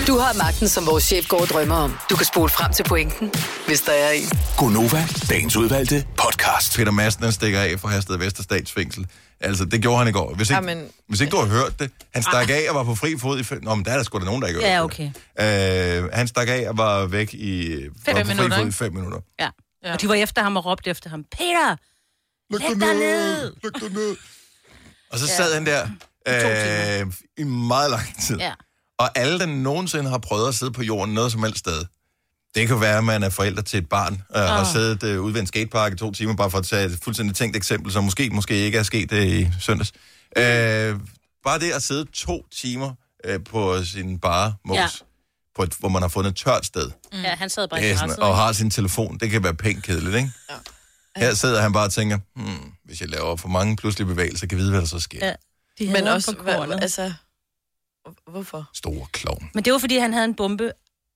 Du 0.06 0.18
har 0.18 0.38
magten, 0.38 0.68
som 0.68 0.86
vores 0.86 1.04
chef 1.04 1.28
går 1.28 1.40
og 1.40 1.46
drømmer 1.46 1.74
om. 1.74 1.98
Du 2.10 2.16
kan 2.16 2.26
spole 2.26 2.48
frem 2.48 2.72
til 2.72 2.82
pointen, 2.84 3.32
hvis 3.66 3.80
der 3.80 3.92
er 3.92 4.10
en. 4.10 4.24
Gonova, 4.56 5.04
dagens 5.30 5.56
udvalgte 5.56 6.06
podcast. 6.16 6.76
Peter 6.76 6.90
Madsen, 6.92 7.22
han 7.22 7.32
stikker 7.32 7.60
af 7.60 7.80
fra 7.80 7.88
Hersted 7.88 8.18
Vesterstatsfængsel. 8.18 9.06
Altså, 9.40 9.64
det 9.64 9.82
gjorde 9.82 9.98
han 9.98 10.08
i 10.08 10.12
går. 10.12 10.34
Hvis 10.34 10.50
ikke, 10.50 10.54
Jamen. 10.70 10.88
hvis 11.08 11.20
ikke 11.20 11.30
du 11.30 11.36
har 11.36 11.46
hørt 11.46 11.78
det, 11.80 11.90
han 12.14 12.22
stak 12.22 12.50
af 12.50 12.62
og 12.68 12.74
var 12.74 12.84
på 12.84 12.94
fri 12.94 13.18
fod 13.18 13.38
i 13.38 13.42
fem... 13.42 13.64
Nå, 13.64 13.74
men 13.74 13.84
der 13.84 13.90
er 13.92 13.96
der 13.96 14.02
sgu 14.02 14.18
da 14.18 14.24
nogen, 14.24 14.42
der 14.42 14.48
ikke 14.48 14.60
har 14.60 14.68
Ja, 14.68 14.80
hørt 14.82 14.96
det. 15.38 16.02
Øh, 16.04 16.10
han 16.12 16.28
stak 16.28 16.48
af 16.48 16.66
og 16.68 16.78
var 16.78 17.06
væk 17.06 17.34
i... 17.34 17.76
var 18.06 18.12
på 18.12 18.24
fri 18.24 18.34
minutter, 18.34 18.58
fod 18.58 18.66
i 18.66 18.72
fem 18.72 18.94
minutter. 18.94 19.18
Ja. 19.40 19.48
ja. 19.84 19.92
Og 19.92 20.00
de 20.00 20.08
var 20.08 20.14
efter 20.14 20.42
ham 20.42 20.56
og 20.56 20.66
råbte 20.66 20.90
efter 20.90 21.10
ham. 21.10 21.24
Peter! 21.38 21.76
Læg 22.50 22.60
dig 22.60 22.94
ned! 22.94 23.52
Læg 23.62 23.80
dig 23.80 23.90
ned! 23.92 24.16
Og 25.10 25.18
så 25.18 25.26
sad 25.26 25.54
han 25.54 25.66
der 25.66 25.88
øh, 26.28 27.12
i 27.38 27.42
meget 27.44 27.90
lang 27.90 28.20
tid. 28.22 28.36
Ja. 28.38 28.52
Og 28.98 29.18
alle, 29.18 29.38
der 29.38 29.46
nogensinde 29.46 30.10
har 30.10 30.18
prøvet 30.18 30.48
at 30.48 30.54
sidde 30.54 30.72
på 30.72 30.82
jorden 30.82 31.14
noget 31.14 31.32
som 31.32 31.42
helst 31.42 31.58
sted, 31.58 31.84
det 32.54 32.68
kan 32.68 32.80
være, 32.80 32.98
at 32.98 33.04
man 33.04 33.22
er 33.22 33.28
forældre 33.30 33.62
til 33.62 33.78
et 33.78 33.88
barn, 33.88 34.22
og 34.30 34.42
oh. 34.42 34.48
har 34.48 34.64
siddet 34.64 35.02
øh, 35.02 35.22
ude 35.22 35.34
ved 35.34 35.40
en 35.40 35.46
skatepark 35.46 35.92
i 35.92 35.96
to 35.96 36.12
timer, 36.12 36.36
bare 36.36 36.50
for 36.50 36.58
at 36.58 36.64
tage 36.66 36.84
et 36.86 36.98
fuldstændig 37.02 37.36
tænkt 37.36 37.56
eksempel, 37.56 37.92
som 37.92 38.04
måske, 38.04 38.30
måske 38.30 38.54
ikke 38.54 38.78
er 38.78 38.82
sket 38.82 39.12
øh, 39.12 39.26
i 39.26 39.48
søndags. 39.60 39.92
Øh, 40.36 40.96
bare 41.44 41.58
det 41.58 41.72
at 41.72 41.82
sidde 41.82 42.04
to 42.14 42.46
timer 42.52 42.92
øh, 43.24 43.40
på 43.44 43.84
sin 43.84 44.18
bare 44.18 44.54
mos, 44.64 44.76
Ja. 44.76 44.80
ja. 44.82 44.88
på 45.56 45.62
et, 45.62 45.74
hvor 45.78 45.88
man 45.88 46.02
har 46.02 46.08
fundet 46.08 46.30
et 46.30 46.36
tørt 46.36 46.66
sted, 46.66 46.90
Mm. 47.12 47.18
Ja, 47.20 47.34
han 47.36 47.50
sad 47.50 47.68
bare 47.68 47.90
i 47.90 47.96
sådan, 47.96 48.20
og 48.22 48.36
har 48.36 48.52
sin 48.52 48.70
telefon, 48.70 49.18
det 49.18 49.30
kan 49.30 49.42
være 49.44 49.54
pænt 49.54 49.84
kedeligt, 49.84 50.16
ikke? 50.16 50.30
Ja. 50.50 50.54
Her 51.18 51.34
sidder 51.34 51.62
han 51.62 51.72
bare 51.72 51.84
og 51.84 51.92
tænker, 51.92 52.18
hmm, 52.36 52.72
hvis 52.84 53.00
jeg 53.00 53.08
laver 53.08 53.36
for 53.36 53.48
mange 53.48 53.76
pludselige 53.76 54.08
bevægelser, 54.08 54.46
kan 54.46 54.58
jeg 54.58 54.62
vide, 54.62 54.70
hvad 54.70 54.80
der 54.80 54.86
så 54.86 55.00
sker. 55.00 55.26
Ja. 55.26 55.32
De 55.78 55.92
Men 55.92 56.06
også, 56.06 56.36
på 56.36 56.42
hvad, 56.42 56.78
altså... 56.82 57.12
Hvorfor? 58.30 58.70
Store 58.74 59.06
klovn. 59.12 59.50
Men 59.54 59.64
det 59.64 59.72
var, 59.72 59.78
fordi 59.78 59.98
han 59.98 60.12
havde 60.12 60.24
en 60.24 60.34
bombe 60.34 60.72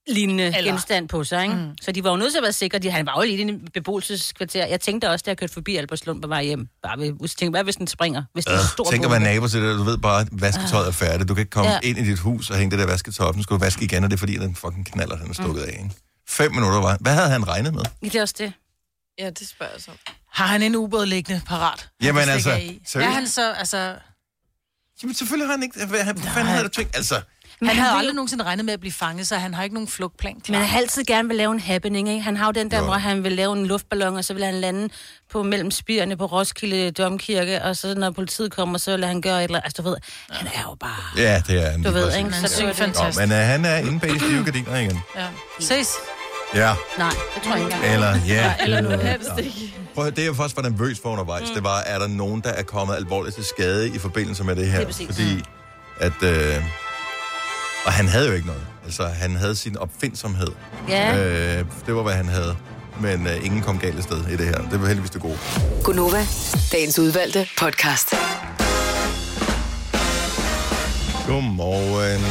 lignende 0.08 0.44
Eller- 0.56 0.70
genstand 0.72 1.08
på 1.08 1.24
sig, 1.24 1.42
ikke? 1.42 1.54
Mm. 1.54 1.70
Så 1.82 1.92
de 1.92 2.04
var 2.04 2.10
jo 2.10 2.16
nødt 2.16 2.32
til 2.32 2.38
at 2.38 2.42
være 2.42 2.52
sikre. 2.52 2.78
De, 2.78 2.90
han 2.90 3.06
var 3.06 3.14
jo 3.16 3.22
lige 3.22 3.46
i 3.46 3.54
et 3.54 3.72
beboelseskvarter. 3.74 4.66
Jeg 4.66 4.80
tænkte 4.80 5.10
også, 5.10 5.22
da 5.26 5.30
jeg 5.30 5.38
kørte 5.38 5.52
forbi 5.52 5.76
Albertslund 5.76 6.22
på 6.22 6.28
vej 6.28 6.44
hjem. 6.44 6.68
Bare 6.82 6.98
ved, 6.98 7.06
jeg 7.06 7.30
tænkte, 7.30 7.50
hvad 7.50 7.64
hvis 7.64 7.76
den 7.76 7.86
springer? 7.86 8.22
Hvis 8.32 8.44
det 8.44 8.54
er 8.54 8.58
en 8.58 8.64
stor 8.72 8.84
Tænk 8.84 9.04
at 9.04 9.10
bombe? 9.10 9.24
være 9.24 9.34
nabo 9.34 9.46
til 9.48 9.62
det, 9.62 9.78
du 9.78 9.82
ved 9.82 9.98
bare, 9.98 10.20
at 10.20 10.28
vasketøjet 10.32 10.88
er 10.88 10.92
færdigt. 10.92 11.28
Du 11.28 11.34
kan 11.34 11.40
ikke 11.42 11.50
komme 11.50 11.70
Ja. 11.70 11.78
ind 11.82 11.98
i 11.98 12.04
dit 12.04 12.18
hus 12.18 12.50
og 12.50 12.56
hænge 12.56 12.70
det 12.70 12.78
der 12.78 12.86
vasketøj 12.86 13.26
op. 13.26 13.36
Nu 13.36 13.42
skal 13.42 13.54
du 13.54 13.58
vaske 13.58 13.84
igen, 13.84 14.04
og 14.04 14.10
det 14.10 14.16
er 14.16 14.18
fordi, 14.18 14.36
den 14.36 14.54
fucking 14.54 14.86
knaller, 14.86 15.16
den 15.16 15.30
er 15.30 15.34
stukket 15.34 15.62
mm. 15.64 15.68
af. 15.68 15.72
Ikke? 15.82 15.90
Fem 16.28 16.50
minutter 16.52 16.80
var 16.80 16.96
Hvad 17.00 17.14
havde 17.14 17.28
han 17.30 17.48
regnet 17.48 17.74
med? 17.74 17.82
Det 18.02 18.14
er 18.14 18.22
også 18.22 18.34
det. 18.38 18.52
Ja, 19.24 19.30
det 19.30 19.48
spørger 19.48 19.72
jeg 19.72 19.82
så. 19.82 19.90
Har 20.32 20.46
han 20.46 20.62
en 20.62 20.76
ubåd 20.76 21.06
liggende 21.06 21.42
parat? 21.46 21.88
Jamen 22.02 22.28
altså, 22.28 22.50
seriøst? 22.50 22.94
Ja, 22.94 23.10
han 23.10 23.26
så, 23.28 23.52
altså... 23.52 23.94
Jamen 25.02 25.14
selvfølgelig 25.14 25.46
har 25.48 25.52
han 25.52 25.62
ikke... 25.62 25.86
Hvad, 25.86 26.02
han, 26.04 26.16
hvad 26.18 26.30
fanden 26.30 26.46
havde 26.52 26.64
du 26.64 26.68
tænkt? 26.68 26.96
Altså, 26.96 27.14
Men 27.60 27.68
han 27.68 27.76
han 27.76 27.82
havde 27.84 27.94
vil- 27.94 27.98
aldrig 27.98 28.14
nogensinde 28.14 28.44
regnet 28.44 28.64
med 28.64 28.74
at 28.74 28.80
blive 28.80 28.92
fanget, 28.92 29.28
så 29.28 29.36
han 29.36 29.54
har 29.54 29.62
ikke 29.62 29.74
nogen 29.74 29.88
flugtplan 29.88 30.40
klar. 30.40 30.52
Men 30.52 30.60
han 30.60 30.68
har 30.70 30.78
altid 30.78 31.04
gerne 31.04 31.28
vil 31.28 31.36
lave 31.36 31.52
en 31.52 31.60
happening, 31.60 32.08
ikke? 32.08 32.20
Han 32.22 32.36
har 32.36 32.46
jo 32.46 32.52
den 32.52 32.70
der, 32.70 32.78
Jo. 32.78 32.84
hvor 32.84 32.94
han 32.94 33.24
vil 33.24 33.32
lave 33.32 33.52
en 33.58 33.66
luftballon, 33.66 34.16
og 34.16 34.24
så 34.24 34.34
vil 34.34 34.44
han 34.44 34.54
lande 34.54 34.88
på 35.30 35.42
mellem 35.42 35.70
spirene 35.70 36.16
på 36.16 36.26
Roskilde 36.26 36.90
Domkirke, 36.90 37.62
og 37.62 37.76
så 37.76 37.94
når 37.94 38.10
politiet 38.10 38.52
kommer, 38.52 38.78
så 38.78 38.96
vil 38.96 39.04
han 39.04 39.20
gøre 39.20 39.38
et 39.38 39.44
eller 39.44 39.56
andet. 39.58 39.66
Altså, 39.66 39.82
du 39.82 39.88
ved, 39.88 39.96
han 40.30 40.46
er 40.46 40.62
jo 40.62 40.74
bare... 40.80 41.22
ja, 41.22 41.42
det 41.46 41.62
er 41.66 41.70
han. 41.70 41.82
Du 41.82 41.88
lige 41.88 41.94
ved, 41.94 42.04
præcis. 42.04 42.18
ikke? 42.18 42.30
Er 42.30 42.46
Så 42.48 42.48
det 42.48 42.56
det. 42.58 42.66
Nå, 42.66 42.72
fantastisk. 42.84 43.18
men 43.28 43.30
uh, 43.30 43.36
han 43.36 43.64
er 43.64 43.76
inde 43.76 44.00
bag 44.00 44.10
de 44.10 44.18
stive 44.20 44.44
gardiner 44.44 44.78
igen. 44.78 45.00
Ja. 45.16 45.26
Ses. 45.60 45.88
Ja, 46.54 46.74
Nej, 46.98 47.08
det 47.34 47.42
tror 47.42 47.52
jeg 47.54 47.64
ikke 47.64 47.74
engang. 47.74 47.94
eller 47.94 48.18
ja. 48.26 48.54
Eller 48.62 48.80
noget 48.80 49.00
helst 49.02 49.30
ikke. 49.38 49.74
Prøv 49.94 50.04
at 50.04 50.10
høre, 50.12 50.16
det 50.16 50.24
jeg 50.24 50.36
først 50.36 50.56
var 50.56 50.62
nervøs 50.62 50.98
for 51.02 51.08
undervejs, 51.08 51.48
mm. 51.48 51.54
det 51.54 51.64
var, 51.64 51.78
er 51.86 51.98
der 51.98 52.06
nogen, 52.06 52.40
der 52.40 52.50
er 52.50 52.62
kommet 52.62 52.96
alvorligt 52.96 53.34
til 53.36 53.44
skade 53.44 53.88
i 53.88 53.98
forbindelse 53.98 54.44
med 54.44 54.56
det 54.56 54.66
her? 54.66 54.74
Det 54.76 54.82
er 54.82 54.86
præcis. 54.86 55.06
Fordi 55.06 55.42
at... 56.00 56.22
Øh, 56.22 56.62
og 57.86 57.92
han 57.92 58.08
havde 58.08 58.26
jo 58.28 58.32
ikke 58.34 58.46
noget. 58.46 58.62
Altså, 58.84 59.06
han 59.06 59.36
havde 59.36 59.56
sin 59.56 59.78
opfindsomhed. 59.78 60.48
Ja. 60.88 61.16
Øh, 61.58 61.64
det 61.86 61.94
var, 61.94 62.02
hvad 62.02 62.12
han 62.14 62.28
havde. 62.28 62.56
men 63.00 63.26
uh, 63.26 63.44
ingen 63.44 63.62
kom 63.62 63.78
galt 63.78 63.96
af 63.96 64.02
sted 64.02 64.26
i 64.28 64.36
det 64.36 64.46
her. 64.46 64.58
Det 64.70 64.80
var 64.80 64.86
heldigvis 64.86 65.10
det 65.10 65.20
gode. 65.22 65.38
Gunova, 65.84 66.26
dagens 66.72 66.98
udvalgte 66.98 67.48
podcast. 67.58 68.14
Godmorgen. 71.26 72.24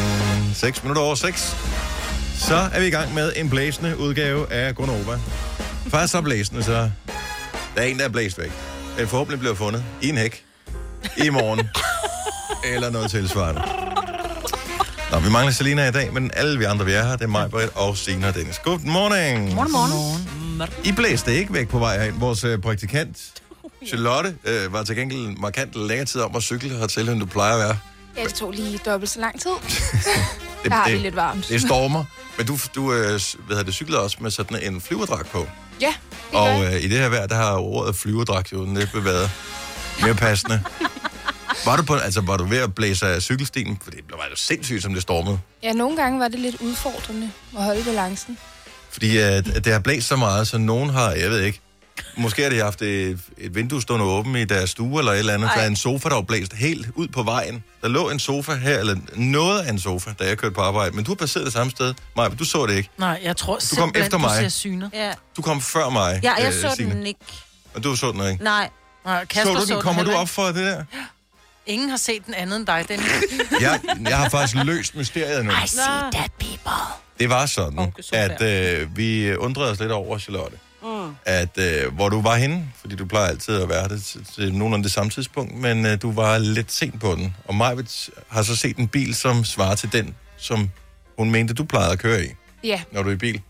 6 0.56 0.84
minutter 0.84 1.01
over 1.01 1.16
6. 1.16 1.56
Så 2.41 2.55
er 2.74 2.79
vi 2.79 2.88
i 2.88 2.89
gang 2.89 3.13
med 3.13 3.33
en 3.36 3.50
blæsende 3.50 3.98
udgave 3.98 4.51
af 4.51 4.75
Gonova. 4.75 5.19
Først 5.88 6.12
så 6.12 6.21
blæsende, 6.21 6.63
så 6.63 6.71
der 7.75 7.81
er 7.81 7.83
en, 7.83 8.00
der 8.00 8.05
er 8.05 8.10
blæst 8.10 8.38
væk. 8.38 8.51
Den 8.98 9.07
forhåbentlig 9.07 9.39
bliver 9.39 9.55
fundet 9.55 9.83
i 10.01 10.10
en 10.10 10.17
hæk 10.17 10.45
i 11.17 11.29
morgen. 11.29 11.69
eller 12.74 12.89
noget 12.89 13.12
tilsvarende. 13.12 13.62
Nå, 15.12 15.19
vi 15.19 15.29
mangler 15.29 15.51
Selina 15.53 15.88
i 15.88 15.91
dag, 15.91 16.13
men 16.13 16.31
alle 16.33 16.57
vi 16.60 16.63
andre, 16.63 16.86
vi 16.86 16.91
er 16.91 17.03
her, 17.03 17.12
det 17.15 17.24
er 17.24 17.27
mig, 17.27 17.50
Britt 17.50 17.71
og 17.75 17.98
Sina 17.98 18.27
og 18.27 18.36
Dennis. 18.36 18.60
Good 18.60 18.79
morning. 18.79 19.53
Morgen, 19.53 19.71
morgen. 19.71 20.69
I 20.83 20.91
blæste 20.91 21.36
ikke 21.36 21.53
væk 21.53 21.69
på 21.69 21.79
vej 21.79 21.98
herind. 21.98 22.19
Vores 22.19 22.43
øh, 22.43 22.60
praktikant, 22.60 23.17
Charlotte, 23.88 24.36
øh, 24.43 24.74
var 24.74 24.83
til 24.83 24.95
gengæld 24.95 25.38
markant 25.38 25.75
længere 25.75 26.05
tid 26.05 26.21
om 26.21 26.36
at 26.36 26.43
cykle 26.43 26.69
hertil, 26.69 27.10
end 27.10 27.19
du 27.19 27.25
plejer 27.25 27.53
at 27.53 27.60
være. 27.60 27.77
Ja, 28.17 28.24
det 28.24 28.33
tog 28.33 28.51
lige 28.51 28.79
dobbelt 28.86 29.10
så 29.12 29.19
lang 29.19 29.41
tid. 29.41 29.51
Det, 30.63 30.71
Der 30.71 30.77
har 30.77 30.89
vi 30.89 30.98
lidt 30.98 31.15
varmt. 31.15 31.50
Det 31.50 31.62
stormer. 31.62 32.03
Men 32.41 32.48
du, 32.48 32.57
du 32.75 32.93
øh, 32.93 33.10
hvad 33.10 33.19
hedder 33.48 33.63
det, 33.63 33.74
cyklede 33.74 34.01
også 34.01 34.17
med 34.19 34.31
sådan 34.31 34.63
en 34.63 34.81
flyverdragt 34.81 35.31
på. 35.31 35.48
Ja, 35.81 35.93
det 36.31 36.39
Og 36.39 36.63
øh, 36.63 36.83
i 36.83 36.88
det 36.88 36.98
her 36.98 37.10
vejr, 37.10 37.27
der 37.27 37.36
har 37.36 37.57
ordet 37.57 37.95
flyverdragt 37.95 38.53
jo 38.53 38.57
næppe 38.57 39.05
været 39.05 39.31
mere 40.01 40.15
passende. 40.15 40.63
Var 41.65 41.77
du, 41.77 41.83
på, 41.83 41.95
altså, 41.95 42.21
var 42.21 42.38
du 42.38 42.45
ved 42.45 42.57
at 42.57 42.75
blæse 42.75 43.07
af 43.07 43.21
cykelstien? 43.21 43.79
For 43.83 43.91
det 43.91 44.03
var 44.10 44.27
jo 44.29 44.36
sindssygt, 44.36 44.83
som 44.83 44.93
det 44.93 45.01
stormede. 45.01 45.39
Ja, 45.63 45.74
nogle 45.74 45.98
gange 45.98 46.19
var 46.19 46.27
det 46.27 46.39
lidt 46.39 46.62
udfordrende 46.62 47.31
at 47.57 47.63
holde 47.63 47.83
balancen. 47.83 48.38
Fordi 48.91 49.17
øh, 49.17 49.45
det 49.45 49.67
har 49.67 49.79
blæst 49.79 50.07
så 50.07 50.15
meget, 50.15 50.48
så 50.48 50.57
nogen 50.57 50.89
har, 50.89 51.12
jeg 51.12 51.29
ved 51.29 51.41
ikke, 51.41 51.62
måske 52.17 52.43
har 52.43 52.50
de 52.50 52.60
haft 52.60 52.81
et, 52.81 53.20
et 53.38 53.55
vindue 53.55 53.81
stående 53.81 54.05
åbent 54.05 54.38
i 54.38 54.43
deres 54.46 54.70
stue 54.70 55.00
eller 55.00 55.12
et 55.12 55.20
eller 55.20 55.34
andet. 55.34 55.48
Ej. 55.48 55.55
Der 55.55 55.62
er 55.62 55.67
en 55.67 55.75
sofa, 55.75 56.10
der 56.10 56.15
var 56.15 56.22
blæst 56.22 56.53
helt 56.53 56.88
ud 56.96 57.08
på 57.08 57.24
vejen. 57.24 57.63
Der 57.81 57.88
lå 57.88 58.10
en 58.10 58.20
sofa 58.20 58.53
her, 58.55 58.79
eller 58.79 58.96
noget 59.15 59.60
af 59.62 59.70
en 59.70 59.79
sofa, 59.79 60.13
da 60.20 60.24
jeg 60.27 60.38
kørte 60.38 60.55
på 60.55 60.62
arbejde. 60.62 60.96
Men 60.96 61.05
du 61.05 61.12
har 61.12 61.15
placeret 61.15 61.46
det 61.46 61.53
samme 61.53 61.72
sted. 61.72 61.93
Maja, 62.15 62.29
du 62.29 62.43
så 62.46 62.65
det 62.65 62.74
ikke. 62.75 62.89
Nej, 62.98 63.20
jeg 63.24 63.38
tror 63.38 63.53
Du 63.53 63.60
kom 63.60 63.62
simpelthen, 63.62 64.03
efter 64.03 64.17
du 64.17 64.22
mig. 64.22 64.38
ser 64.38 64.50
synet. 64.50 64.89
Ja, 64.93 65.12
Du 65.38 65.41
kom 65.41 65.62
før 65.62 65.89
mig, 65.89 66.20
ja 66.24 66.34
jeg 66.34 66.48
øh, 66.48 66.53
så 66.62 66.74
Signe. 66.75 66.91
den 66.91 67.05
ikke. 67.08 67.20
Og 67.74 67.84
du 67.84 67.96
så 67.96 68.12
den 68.12 68.31
ikke. 68.31 68.43
Nej. 68.43 68.70
Nej, 69.05 69.22
Så 69.22 69.27
Kasper 69.27 69.53
du 69.60 69.65
den? 69.65 69.81
Kommer 69.81 70.03
du 70.03 70.10
heller 70.10 70.22
op 70.22 70.29
for 70.29 70.46
det 70.46 70.55
der? 70.55 70.84
Ingen 71.65 71.89
har 71.89 71.98
set 71.98 72.25
den 72.25 72.34
anden 72.34 72.55
end 72.55 72.67
dig, 72.67 72.86
den. 72.89 73.00
Jeg, 73.62 73.79
jeg 74.10 74.17
har 74.17 74.29
faktisk 74.29 74.63
løst 74.63 74.96
mysteriet 74.96 75.46
nu. 75.46 75.51
I 75.51 75.67
see 75.67 75.84
that 76.12 76.31
people. 76.39 76.72
Det 77.20 77.29
var 77.29 77.46
sådan, 77.46 77.93
så 78.01 78.10
at 78.15 78.41
øh, 78.41 78.98
vi 78.98 79.36
undrede 79.36 79.72
os 79.72 79.79
lidt 79.79 79.91
over, 79.91 80.17
Charlotte. 80.17 80.58
At 81.25 81.58
øh, 81.58 81.94
hvor 81.94 82.10
du 82.10 82.22
var 82.22 82.36
henne, 82.36 82.70
fordi 82.82 82.96
du 82.96 83.06
plejer 83.06 83.27
altid 83.27 83.62
at 83.62 83.70
være 83.70 83.88
det 83.88 84.03
til, 84.03 84.25
til 84.36 84.53
nogenlunde 84.53 84.84
det 84.84 84.91
samme 84.91 85.10
tidspunkt, 85.10 85.56
men 85.56 85.86
øh, 85.86 86.01
du 86.01 86.12
var 86.12 86.38
lidt 86.38 86.72
sent 86.72 87.00
på 87.01 87.15
den. 87.15 87.36
Og 87.48 87.56
Majvit 87.56 88.10
har 88.30 88.41
så 88.44 88.56
set 88.56 88.77
en 88.77 88.88
bil, 88.88 89.15
som 89.15 89.44
svarer 89.44 89.75
til 89.75 89.91
den, 89.94 90.15
som 90.38 90.70
hun 91.18 91.32
mente, 91.32 91.53
du 91.53 91.63
plejede 91.63 91.91
at 91.91 92.00
køre 92.00 92.25
i, 92.25 92.27
Ja, 92.63 92.82
når 92.91 93.03
du 93.03 93.10
er 93.10 93.13
i 93.13 93.18
bil. 93.18 93.41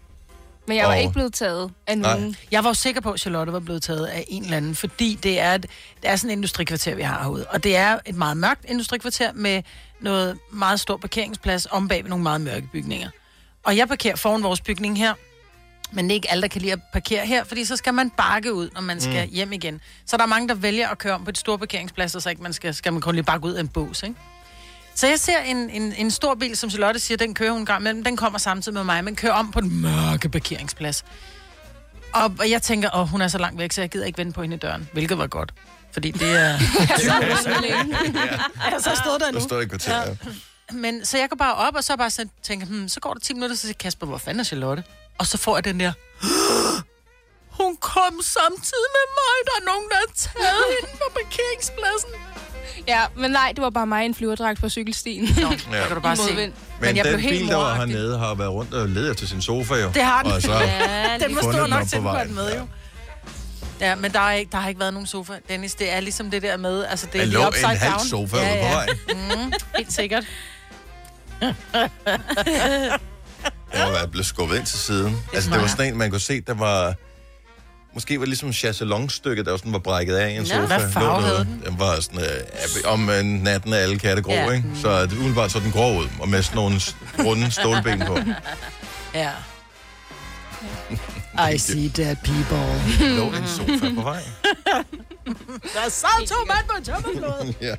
men 0.68 0.78
jeg 0.78 0.86
var 0.86 0.92
Og- 0.94 1.00
ikke 1.00 1.14
blevet 1.14 1.34
taget 1.34 1.72
af 1.88 1.98
Nej. 1.98 2.14
nogen. 2.18 2.36
Jeg 2.52 2.64
var 2.64 2.70
jo 2.70 2.74
sikker 2.74 3.02
på, 3.02 3.12
at 3.12 3.20
Charlotte 3.20 3.54
var 3.54 3.60
blevet 3.60 3.84
taget 3.84 4.06
af 4.06 4.26
en 4.28 4.44
eller 4.44 4.58
anden, 4.58 4.76
fordi 4.76 5.20
det 5.24 5.40
er, 5.40 5.56
et, 5.56 5.62
det 5.62 5.70
er 6.10 6.16
sådan 6.16 6.30
et 6.30 6.36
industrikvarter, 6.36 6.96
vi 6.96 7.02
har 7.02 7.22
herude. 7.24 7.46
Og 7.48 7.64
det 7.64 7.76
er 7.76 8.00
et 8.06 8.16
meget 8.16 8.38
mørkt 8.38 8.66
industrikvarter 8.68 9.32
med 9.34 9.64
noget 10.02 10.38
meget 10.54 10.80
stor 10.80 10.98
parkeringsplads 10.98 11.68
om 11.72 11.88
bag 11.88 12.04
ved 12.04 12.10
nogle 12.10 12.24
meget 12.24 12.42
mørke 12.42 12.68
bygninger. 12.72 13.10
Og 13.64 13.78
jeg 13.78 13.88
parkerer 13.88 14.16
foran 14.16 14.44
vores 14.44 14.62
bygning 14.62 14.98
her, 14.98 15.14
men 15.92 16.06
det 16.06 16.12
er 16.12 16.16
ikke 16.16 16.32
alle, 16.32 16.42
der 16.42 16.48
kan 16.48 16.62
lide 16.62 16.74
at 16.74 16.80
parkere 16.94 17.26
her, 17.26 17.44
fordi 17.44 17.66
så 17.66 17.76
skal 17.78 17.94
man 17.94 18.10
bakke 18.10 18.54
ud, 18.54 18.70
når 18.74 18.82
man 18.82 19.02
skal 19.02 19.28
mm. 19.28 19.34
hjem 19.34 19.54
igen. 19.54 19.82
Så 20.06 20.18
der 20.18 20.24
er 20.24 20.28
mange, 20.28 20.48
der 20.48 20.56
vælger 20.56 20.90
at 20.90 20.98
køre 20.98 21.14
om 21.14 21.26
på 21.26 21.32
de 21.32 21.40
store 21.40 21.58
parkeringspladser, 21.58 22.20
så 22.20 22.30
ikke 22.30 22.44
man 22.44 22.54
skal, 22.54 22.74
skal 22.74 22.94
man 22.94 23.02
kun 23.02 23.16
lige 23.16 23.24
bakke 23.24 23.48
ud 23.48 23.54
af 23.54 23.60
en 23.60 23.68
bås, 23.68 24.04
ikke? 24.04 24.16
Så 24.96 25.08
jeg 25.08 25.20
ser 25.20 25.40
en, 25.40 25.70
en, 25.70 25.94
en 25.98 26.12
stor 26.12 26.36
bil, 26.36 26.58
som 26.58 26.70
Charlotte 26.70 27.00
siger, 27.00 27.18
den 27.18 27.34
kører 27.34 27.52
hun 27.52 27.60
en 27.62 27.66
gang 27.66 27.82
imellem. 27.82 28.04
Den 28.04 28.18
kommer 28.18 28.40
samtidig 28.40 28.74
med 28.74 28.84
mig, 28.84 29.04
men 29.04 29.16
kører 29.16 29.34
om 29.34 29.52
på 29.52 29.62
den 29.62 29.82
mørke 29.82 30.30
parkeringsplads. 30.30 31.06
Og, 32.14 32.36
og 32.40 32.50
jeg 32.50 32.62
tænker, 32.62 32.90
åh, 32.96 33.08
hun 33.08 33.22
er 33.22 33.28
så 33.28 33.38
langt 33.38 33.60
væk, 33.60 33.72
så 33.72 33.82
jeg 33.82 33.90
gider 33.90 34.06
ikke 34.06 34.18
vente 34.18 34.34
på 34.34 34.42
hende 34.42 34.56
i 34.56 34.60
døren. 34.60 34.90
Hvilket 34.94 35.18
var 35.18 35.28
godt. 35.28 35.54
Fordi 35.92 36.12
det 36.12 36.32
er... 36.32 36.36
jeg 36.40 36.60
så 38.80 38.96
stod 39.04 39.20
der 39.20 39.26
Der 39.26 39.32
nu. 39.32 39.40
står 39.40 39.62
i 39.62 39.66
kvarter. 39.66 40.02
Ja. 40.08 40.16
Men 40.74 41.06
så 41.06 41.18
jeg 41.18 41.30
går 41.30 41.36
bare 41.36 41.56
op, 41.56 41.76
og 41.76 41.84
så 41.84 41.98
bare 41.98 42.10
sådan, 42.10 42.32
tænker, 42.44 42.68
hmm, 42.68 42.90
så 42.90 43.00
går 43.00 43.14
der 43.14 43.20
10 43.20 43.34
minutter, 43.34 43.56
så 43.56 43.62
siger 43.62 43.74
Kasper, 43.74 44.08
hvor 44.08 44.18
fanden 44.18 44.40
er 44.40 44.44
Charlotte? 44.44 44.84
Og 45.22 45.28
så 45.28 45.38
får 45.38 45.58
jeg 45.58 45.64
den 45.66 45.80
der, 45.80 45.94
hun 47.64 47.78
kom 47.78 48.14
samtidig 48.24 48.90
med 48.98 49.06
mig, 49.20 49.36
der 49.48 49.56
er 49.62 49.66
nogen, 49.72 49.90
der 49.90 49.96
har 49.96 50.12
taget 50.16 50.64
hende 50.80 50.92
på 50.98 51.08
parkeringspladsen. 51.20 52.10
Ja, 52.88 53.02
men 53.16 53.32
nej, 53.32 53.52
det 53.56 53.62
var 53.62 53.70
bare 53.70 53.88
mig 53.88 54.04
i 54.04 54.06
en 54.06 54.16
flyverdragt 54.16 54.60
på 54.60 54.70
cykelstien. 54.70 55.24
Nå, 55.24 55.42
Ja. 55.72 55.78
ja. 55.82 55.88
kan 55.88 55.96
du 55.96 56.02
bare 56.02 56.16
se. 56.16 56.34
Men, 56.36 56.54
Men 56.82 56.96
jeg 56.98 57.06
den 57.06 57.14
blev 57.14 57.20
helt 57.20 57.40
bil, 57.40 57.48
der 57.50 57.56
var 57.56 57.76
hernede, 57.76 58.18
har 58.20 58.34
været 58.36 58.52
rundt 58.52 58.74
og 58.74 58.90
ledet 58.90 59.12
efter 59.12 59.28
sin 59.28 59.42
sofa 59.42 59.74
jo. 59.76 59.92
Det 59.94 60.04
har 60.04 60.24
den. 60.24 60.32
Og 60.32 60.42
så, 60.42 60.52
Ja, 60.54 61.18
Den 61.18 61.36
var 61.36 61.42
stor 61.42 61.68
nok 61.68 61.88
til, 61.88 62.02
på 62.02 62.16
den 62.26 62.36
med, 62.36 62.50
Ja. 62.50 62.60
jo. 62.60 62.68
Ja, 63.80 63.96
men 63.96 64.14
der, 64.14 64.20
er 64.20 64.32
ikke, 64.34 64.52
der 64.52 64.58
har 64.58 64.70
ikke 64.70 64.80
været 64.80 64.94
nogen 64.94 65.08
sofa, 65.08 65.34
Dennis. 65.50 65.76
Det 65.76 65.92
er 65.94 66.00
ligesom 66.00 66.32
det 66.32 66.42
der 66.42 66.58
med, 66.58 66.86
altså 66.86 67.08
det 67.14 67.22
er 67.22 67.26
lige 67.26 67.48
upside 67.48 67.72
en 67.72 67.78
halv 67.78 67.94
down. 67.94 68.08
sofa 68.08 68.38
ja, 68.38 68.44
ude 68.54 68.60
på 68.62 68.66
ja. 68.66 68.74
vejen. 68.74 69.00
Mm, 69.46 69.54
helt 69.78 69.94
sikkert. 69.94 70.24
Den 73.74 73.82
var 73.94 74.06
blevet 74.12 74.26
skubbet 74.26 74.56
ind 74.58 74.66
til 74.66 74.80
siden. 74.80 75.18
Altså, 75.34 75.50
det 75.52 75.62
var 75.62 75.68
sådan 75.68 75.88
en, 75.88 75.98
man 75.98 76.10
kunne 76.12 76.20
se, 76.22 76.42
der 76.42 76.54
var... 76.54 76.94
Måske 77.94 78.14
var 78.20 78.26
det 78.26 78.28
ligesom 78.30 78.54
chaiselongstykket, 78.54 79.46
der 79.46 79.58
sådan 79.58 79.74
var 79.74 79.80
brækket 79.80 80.16
af 80.16 80.30
i 80.30 80.36
en 80.36 80.42
Nå. 80.42 80.46
sofa. 80.46 80.66
Hvad 80.66 80.92
farve 80.92 81.06
Lå 81.22 81.28
havde 81.28 81.38
den? 81.40 81.62
Den 81.66 81.80
var 81.80 82.00
sådan, 82.00 82.20
øh, 82.20 82.92
om 82.92 83.10
øh, 83.10 83.24
natten 83.26 83.74
er 83.74 83.78
alle 83.78 84.00
katte 84.00 84.22
grå, 84.22 84.32
Ja. 84.32 84.52
ikke? 84.52 84.64
Så 84.82 85.02
det 85.02 85.14
umiddelbart 85.14 85.52
så 85.52 85.60
den 85.60 85.72
grå 85.72 86.00
ud, 86.00 86.08
og 86.20 86.30
med 86.30 86.44
sådan 86.44 86.56
nogle 86.56 86.80
s- 86.80 86.96
runde 87.20 87.52
stålben 87.52 88.00
på. 88.08 88.18
Ja. 89.14 89.32
I 91.54 91.58
see 91.58 91.90
dead 91.98 92.16
people. 92.16 92.82
Lå 93.18 93.28
en 93.28 93.48
sofa 93.48 93.96
på 93.96 94.02
vejen. 94.02 94.26
Der 95.76 95.90
sad 95.90 96.28
to 96.28 96.36
mand 96.48 96.66
på 96.68 97.42
en. 97.44 97.56
Ja. 97.62 97.76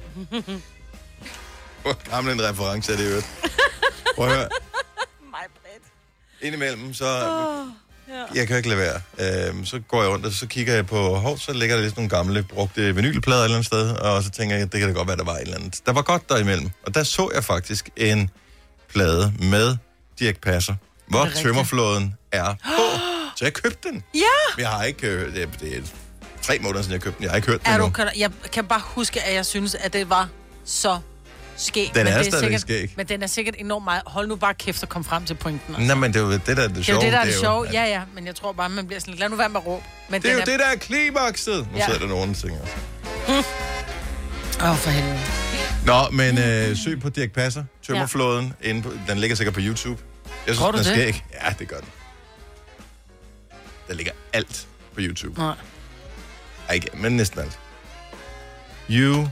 Hvor 1.83 2.11
gammel 2.11 2.35
en 2.35 2.43
reference 2.49 2.93
er 2.93 2.97
det, 2.97 3.05
i 3.05 3.07
øvrigt. 3.09 3.27
Prøv 4.17 4.27
at 4.29 4.35
høre. 4.37 4.49
Indimellem, 6.43 6.95
så... 6.95 7.07
Jeg 8.35 8.47
kan 8.47 8.49
jo 8.49 8.57
ikke 8.57 8.69
lade 8.69 8.81
være. 9.19 9.49
Øhm, 9.49 9.65
så 9.65 9.81
går 9.89 10.03
jeg 10.03 10.11
rundt, 10.11 10.27
og 10.27 10.33
så 10.33 10.47
kigger 10.47 10.75
jeg 10.75 10.87
på... 10.87 11.15
Hov, 11.15 11.39
så 11.39 11.53
ligger 11.53 11.77
der 11.77 11.83
lidt 11.83 11.97
nogle 11.97 12.09
gamle, 12.09 12.43
brugte 12.43 12.95
vinylplader 12.95 13.41
et 13.41 13.45
eller 13.45 13.57
andet 13.57 13.67
sted, 13.67 13.91
og 13.91 14.23
så 14.23 14.31
tænker 14.31 14.57
jeg, 14.57 14.73
det 14.73 14.81
kan 14.81 14.89
da 14.89 14.95
godt 14.95 15.09
være, 15.09 15.17
der 15.17 15.25
var 15.25 15.35
et 15.35 15.41
eller 15.43 15.57
andet. 15.57 15.81
Der 15.87 15.93
var 15.93 16.03
godt 16.03 16.29
derimellem. 16.29 16.71
Og 16.87 16.95
der 16.95 17.03
så 17.03 17.31
jeg 17.35 17.45
faktisk 17.45 17.91
en 17.97 18.31
plade 18.95 19.33
med 19.39 19.77
Dirk 20.19 20.41
Passer, 20.41 20.75
hvor 21.07 21.25
Er 21.25 21.31
tømmerflåden 21.43 22.15
er 22.33 22.55
på. 22.65 22.83
Så 23.37 23.45
jeg 23.45 23.53
købte 23.53 23.89
den. 23.89 24.05
Ja! 24.15 24.63
Jeg 24.63 24.69
har 24.69 24.85
ikke... 24.85 25.07
øh, 25.09 25.35
Det, 25.35 25.49
det 25.61 25.77
er 25.77 25.81
tre 26.43 26.59
måneder 26.59 26.83
siden, 26.83 26.93
jeg 26.93 27.01
købte 27.01 27.17
den. 27.19 27.25
Jeg 27.25 27.31
har 27.31 27.37
ikke 27.37 27.49
hørt 27.49 27.65
den 27.67 27.73
Er 27.73 27.79
du, 27.79 27.91
kan, 27.91 28.09
jeg 28.17 28.31
kan 28.53 28.65
bare 28.65 28.81
huske, 28.85 29.23
at 29.23 29.35
jeg 29.35 29.47
synes, 29.47 29.75
at 29.75 29.93
det 29.93 30.11
var 30.11 30.29
så 30.65 30.99
skæg. 31.57 31.91
Den 31.95 32.05
men 32.05 32.13
er 32.13 32.17
det 32.19 32.27
stadigvæk 32.27 32.59
sikkert, 32.59 32.61
skæg. 32.61 32.93
Men 32.97 33.07
den 33.09 33.23
er 33.23 33.27
sikkert 33.27 33.55
enormt 33.59 33.85
meget... 33.85 34.03
Hold 34.07 34.29
nu 34.29 34.37
bare 34.37 34.55
kæft 34.55 34.83
og 34.83 34.89
kom 34.89 35.05
frem 35.05 35.25
til 35.25 35.35
pointen. 35.35 35.75
altså. 35.75 35.87
Nej, 35.87 35.95
men 35.95 36.13
det 36.13 36.21
er 36.21 36.25
jo 36.25 36.33
det, 36.33 36.47
der 36.47 36.53
er 36.53 36.57
det 36.67 36.71
Det 36.71 36.79
er 36.81 36.83
sjove. 36.85 37.01
det, 37.05 37.13
der 37.13 37.19
er 37.19 37.25
det 37.25 37.35
jo, 37.35 37.41
sjove. 37.41 37.67
Ja, 37.73 37.85
ja, 37.85 38.01
men 38.15 38.27
jeg 38.27 38.35
tror 38.35 38.53
bare, 38.53 38.69
man 38.69 38.87
bliver 38.87 39.01
sådan. 39.01 39.15
Lad 39.15 39.29
nu 39.29 39.37
være 39.37 39.49
med 39.49 39.61
at 39.61 39.67
råbe. 39.67 39.85
Men 40.09 40.23
Det 40.23 40.31
er 40.31 40.35
jo 40.35 40.41
det, 40.41 40.59
der 40.59 40.67
er 40.67 40.77
klimakset. 40.77 41.67
Nu 41.73 41.79
Ja. 41.79 41.85
sidder 41.85 41.99
der 42.01 42.07
nogen 42.09 42.31
og 42.31 42.37
tænker. 42.37 42.59
Åh, 44.63 44.71
oh, 44.71 44.77
for 44.77 44.91
helvede. 44.91 45.19
Nå, 45.87 46.11
men 46.13 46.39
øh, 46.39 46.77
søg 46.77 47.01
på 47.01 47.09
Dirk 47.09 47.31
Passer, 47.33 47.65
Tømmerflåden. 47.87 48.55
Ja. 48.65 48.69
Inde 48.69 48.83
på, 48.83 48.93
den 49.09 49.19
ligger 49.19 49.37
sikkert 49.37 49.55
på 49.55 49.61
YouTube. 49.63 50.03
Jeg 50.27 50.55
synes, 50.55 50.59
Tror 50.59 50.71
du 50.71 50.79
den 50.79 50.87
er 50.87 50.95
det? 50.95 51.15
skæg. 51.15 51.25
Ja, 51.45 51.55
det 51.59 51.69
gør 51.69 51.77
den. 51.79 51.89
Der 53.89 53.95
ligger 53.95 54.13
alt 54.33 54.67
på 54.95 55.01
YouTube. 55.01 55.41
Nej. 55.41 55.55
Ej, 56.69 56.75
ikke, 56.75 56.89
men 56.95 57.17
næsten 57.17 57.41
alt. 57.41 57.59
U, 58.91 59.27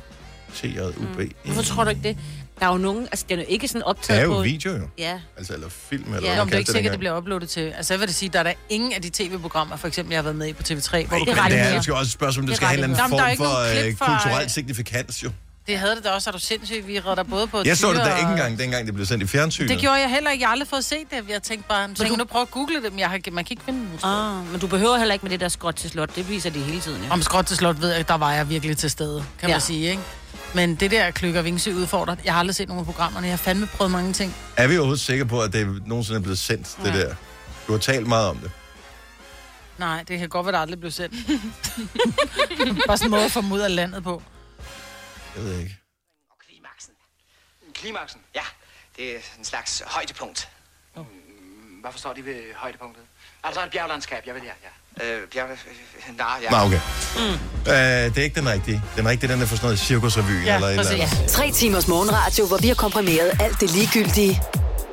T, 0.55 0.65
J, 0.65 0.79
U, 0.81 1.05
B. 1.17 1.21
E. 1.21 1.29
Hvorfor 1.45 1.63
tror 1.63 1.85
du 1.85 1.91
ikke 1.91 2.03
det? 2.03 2.17
Der 2.61 2.67
er 2.67 2.73
jo 2.73 2.79
nogen, 2.79 3.03
altså 3.03 3.25
det 3.29 3.35
er 3.35 3.39
jo 3.41 3.45
ikke 3.49 3.69
sådan 3.69 3.79
Det 3.81 3.87
optaget 3.87 4.21
er 4.21 4.25
jo 4.25 4.33
på... 4.33 4.41
video, 4.43 4.73
jo. 4.77 4.89
Ja. 4.99 5.21
Altså, 5.37 5.53
eller 5.55 5.69
film, 5.69 6.03
eller 6.15 6.29
Ja. 6.29 6.35
hvad 6.35 6.37
Nå, 6.37 6.45
det 6.45 6.55
er 6.55 6.59
ikke 6.59 6.73
sikkert, 6.73 6.91
det 6.93 6.99
bliver 6.99 7.17
uploadet 7.19 7.49
til... 7.49 7.61
Altså, 7.61 7.95
jeg 7.95 8.01
vil 8.01 8.09
da 8.09 8.13
sige, 8.13 8.29
der 8.29 8.39
er 8.39 8.43
der 8.43 8.53
ingen 8.69 8.93
af 8.93 9.03
de 9.03 9.11
tv-programmer, 9.11 9.77
for 9.77 9.89
eksempel, 9.89 10.13
jeg 10.13 10.19
har 10.19 10.23
været 10.23 10.37
med 10.37 10.47
i 10.47 10.53
på 10.53 10.63
TV3, 10.63 11.07
hvor 11.07 11.19
du 11.19 11.25
Men 11.25 11.35
kan 11.35 11.51
det 11.51 11.61
er 11.61 11.83
jo 11.89 11.97
også 11.97 12.09
et 12.09 12.13
spørgsmål, 12.13 12.43
om 12.43 12.47
det 12.47 12.51
Det 12.51 12.57
skal 12.57 12.69
have 12.69 12.79
en 12.79 12.85
eller 12.85 12.97
anden 13.05 13.11
form 13.11 13.21
er 13.31 13.37
for, 13.37 13.65
ikke 13.75 13.89
øh, 13.91 13.97
fra, 13.99 14.23
kulturel 14.23 14.51
signifikans, 14.51 15.25
jo. 15.25 15.31
Det 15.67 15.79
havde 15.79 15.97
det 15.97 16.05
da 16.05 16.11
også, 16.11 16.31
er 16.31 16.33
du 16.33 16.39
sindssygt. 16.39 16.87
Vi 16.89 17.01
redder 17.01 17.23
både 17.23 17.47
på 17.47 17.63
Jeg 17.65 17.77
så 17.77 17.89
det 17.93 17.97
da 17.97 18.05
ikke 18.17 18.27
og- 18.27 18.31
engang, 18.31 18.59
dengang 18.59 18.87
det 18.87 18.95
blev 18.95 19.07
sendt 19.07 19.23
i 19.25 19.27
fjernsynet. 19.27 19.69
Det 19.71 19.79
gjorde 19.79 19.97
jeg 20.01 20.11
heller 20.11 20.31
ikke. 20.31 20.43
Jeg 20.43 20.49
har 20.49 20.53
aldrig 20.53 20.69
fået 20.69 20.85
set 20.85 21.11
det. 21.11 21.25
Jeg 21.29 21.43
tænkte 21.43 21.69
bare, 21.69 21.89
så 21.95 22.05
kan 22.05 22.19
du 22.19 22.25
prøve 22.25 22.43
at 22.43 22.51
google 22.51 22.83
det, 22.83 22.93
men 22.93 22.99
jeg 22.99 23.09
har, 23.11 23.19
man 23.33 23.45
kan 23.45 23.53
ikke 23.53 23.63
finde 23.65 23.81
det. 23.81 24.01
Ah, 24.05 24.47
men 24.51 24.61
du 24.61 24.67
behøver 24.67 24.99
heller 24.99 25.13
ikke 25.13 25.23
med 25.23 25.31
det 25.31 25.41
der 25.41 25.49
skråt 25.49 25.75
til 25.75 25.91
slot. 25.91 26.17
Det 26.17 26.29
viser 26.29 26.51
de 26.51 26.59
hele 26.59 26.81
tiden, 26.81 27.03
ja. 27.05 27.11
Om 27.13 27.23
skråt 27.23 27.47
til 27.47 27.57
slot 27.57 27.81
ved 27.81 27.93
jeg, 27.95 28.09
der 28.09 28.15
var 28.15 28.33
jeg 28.33 28.49
virkelig 28.49 28.77
til 28.77 28.91
stede, 28.91 29.25
kan 29.41 29.49
Ja. 29.49 29.55
man 29.55 29.61
sige, 29.61 29.91
ikke? 29.91 30.03
Men 30.55 30.75
det 30.75 30.91
der 30.91 31.11
Klykker 31.11 31.43
Vingsø 31.43 31.73
udfordret, 31.75 32.19
jeg 32.25 32.33
har 32.33 32.41
aldrig 32.41 32.55
set 32.57 32.69
nogen 32.69 32.81
af 32.81 32.87
programmerne. 32.87 33.27
Jeg 33.27 33.33
har 33.33 33.39
fandme 33.39 33.67
prøvet 33.67 33.91
mange 33.91 34.13
ting. 34.13 34.37
Er 34.57 34.67
vi 34.67 34.77
overhovedet 34.77 35.01
sikre 35.01 35.25
på, 35.27 35.41
at 35.43 35.53
det 35.53 35.87
nogensinde 35.87 36.19
er 36.19 36.23
blevet 36.23 36.39
sendt, 36.39 36.67
det 36.77 36.85
Nej. 36.93 36.97
der? 36.97 37.15
Du 37.67 37.73
har 37.73 37.79
talt 37.79 38.07
meget 38.07 38.29
om 38.29 38.37
det. 38.39 38.51
Nej, 39.79 40.03
det 40.09 40.19
kan 40.19 40.29
godt 40.29 40.47
være, 40.47 40.53
det 40.55 40.61
aldrig 40.61 40.81
blev 40.81 40.91
sendt. 40.93 41.15
Bare 42.87 42.97
sådan 42.97 43.07
en 43.07 43.11
måde 43.11 43.25
at 43.25 43.33
få 43.33 43.41
ud 43.53 43.61
af 43.61 43.75
landet 43.75 44.03
på. 44.03 44.23
Jeg 45.37 45.45
ved 45.45 45.59
ikke. 45.59 45.77
Klimaksen, 47.75 48.21
ja. 48.35 48.41
Det 48.97 49.15
er 49.17 49.21
en 49.39 49.45
slags 49.45 49.83
højdepunkt. 49.87 50.49
Mm, 50.97 51.03
Hvad 51.81 51.93
forstår 51.93 52.13
de 52.13 52.25
ved 52.25 52.55
højdepunktet? 52.55 53.03
Altså 53.45 53.65
et 53.65 53.71
bjerglandskab, 53.71 54.23
jeg 54.27 54.35
ved 54.35 54.43
ja, 54.43 54.47
ja. 54.49 54.69
Øh, 55.03 55.29
bjerg... 55.33 55.47
øh, 55.51 56.17
Nej, 56.19 56.27
ja. 56.43 56.51
Nå, 56.51 56.57
okay. 56.57 56.81
Mm. 57.17 57.23
Øh, 57.73 57.75
det 58.15 58.19
er 58.19 58.23
ikke 58.23 58.41
den 58.41 58.49
rigtige. 58.49 58.83
Den 58.97 59.09
rigtige, 59.09 59.33
den 59.33 59.43
er 59.43 59.47
for 59.47 59.57
sådan 59.57 59.67
noget 59.67 59.79
cirkusrevy 59.79 60.31
eller 60.31 60.67
et 60.67 60.79
eller 60.79 60.91
andet. 60.91 61.25
Tre 61.29 61.51
timers 61.51 61.89
morgenradio, 61.89 62.47
hvor 62.47 62.57
vi 62.57 62.69
har 62.69 62.75
komprimeret 62.75 63.31
alt 63.41 63.61
det 63.61 63.71
ligegyldige 63.71 64.43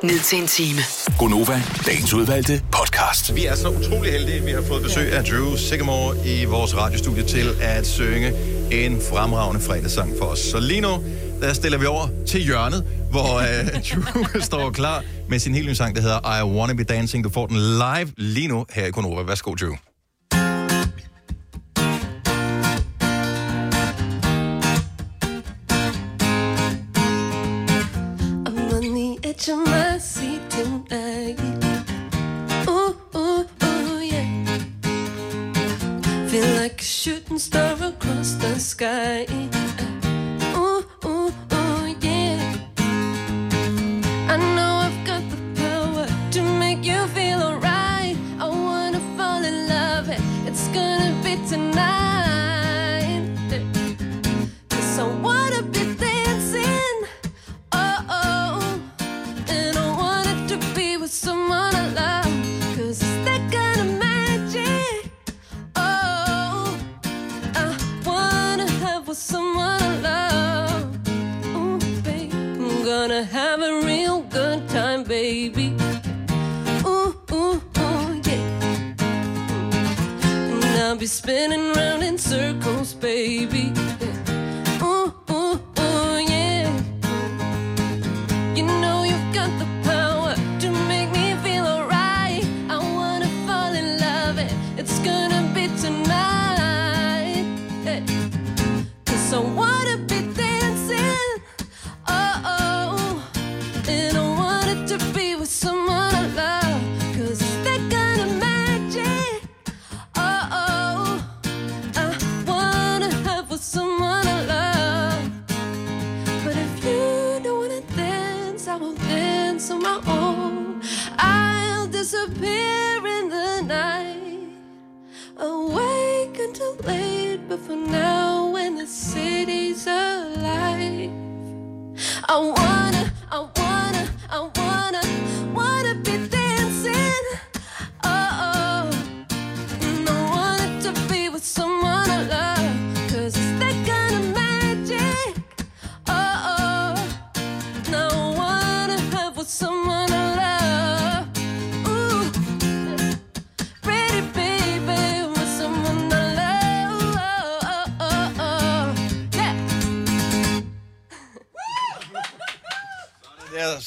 ned 0.03 0.19
til 0.19 0.37
en 0.41 0.47
time. 0.47 0.79
Gonova, 1.19 1.61
dagens 1.85 2.13
udvalgte 2.13 2.61
podcast. 2.71 3.35
Vi 3.35 3.45
er 3.45 3.55
så 3.55 3.69
utrolig 3.69 4.11
heldige, 4.11 4.43
vi 4.43 4.51
har 4.51 4.61
fået 4.67 4.83
besøg 4.83 5.13
af 5.13 5.23
Drew 5.23 5.55
Sigamore 5.55 6.17
i 6.25 6.45
vores 6.45 6.75
radiostudie 6.77 7.23
til 7.23 7.55
at 7.61 7.87
synge 7.87 8.33
en 8.71 9.01
fremragende 9.09 9.61
fredagssang 9.61 10.13
for 10.19 10.25
os. 10.25 10.39
Så 10.39 10.59
lige 10.59 10.81
nu, 10.81 11.03
der 11.41 11.53
stiller 11.53 11.77
vi 11.77 11.85
over 11.85 12.07
til 12.27 12.41
hjørnet, 12.41 12.85
hvor 13.11 13.35
uh, 13.35 13.43
Drew 13.89 14.41
står 14.41 14.71
klar 14.71 15.03
med 15.29 15.39
sin 15.39 15.55
helt 15.55 15.67
nye 15.67 15.75
sang, 15.75 15.95
der 15.95 16.01
hedder 16.01 16.39
I 16.39 16.43
Wanna 16.43 16.73
Be 16.73 16.83
Dancing. 16.83 17.23
Du 17.23 17.29
får 17.29 17.47
den 17.47 17.57
live 17.57 18.11
lige 18.17 18.47
nu 18.47 18.65
her 18.73 18.85
i 18.85 18.91
Konova. 18.91 19.21
Værsgo, 19.21 19.53
Drew. 19.53 19.75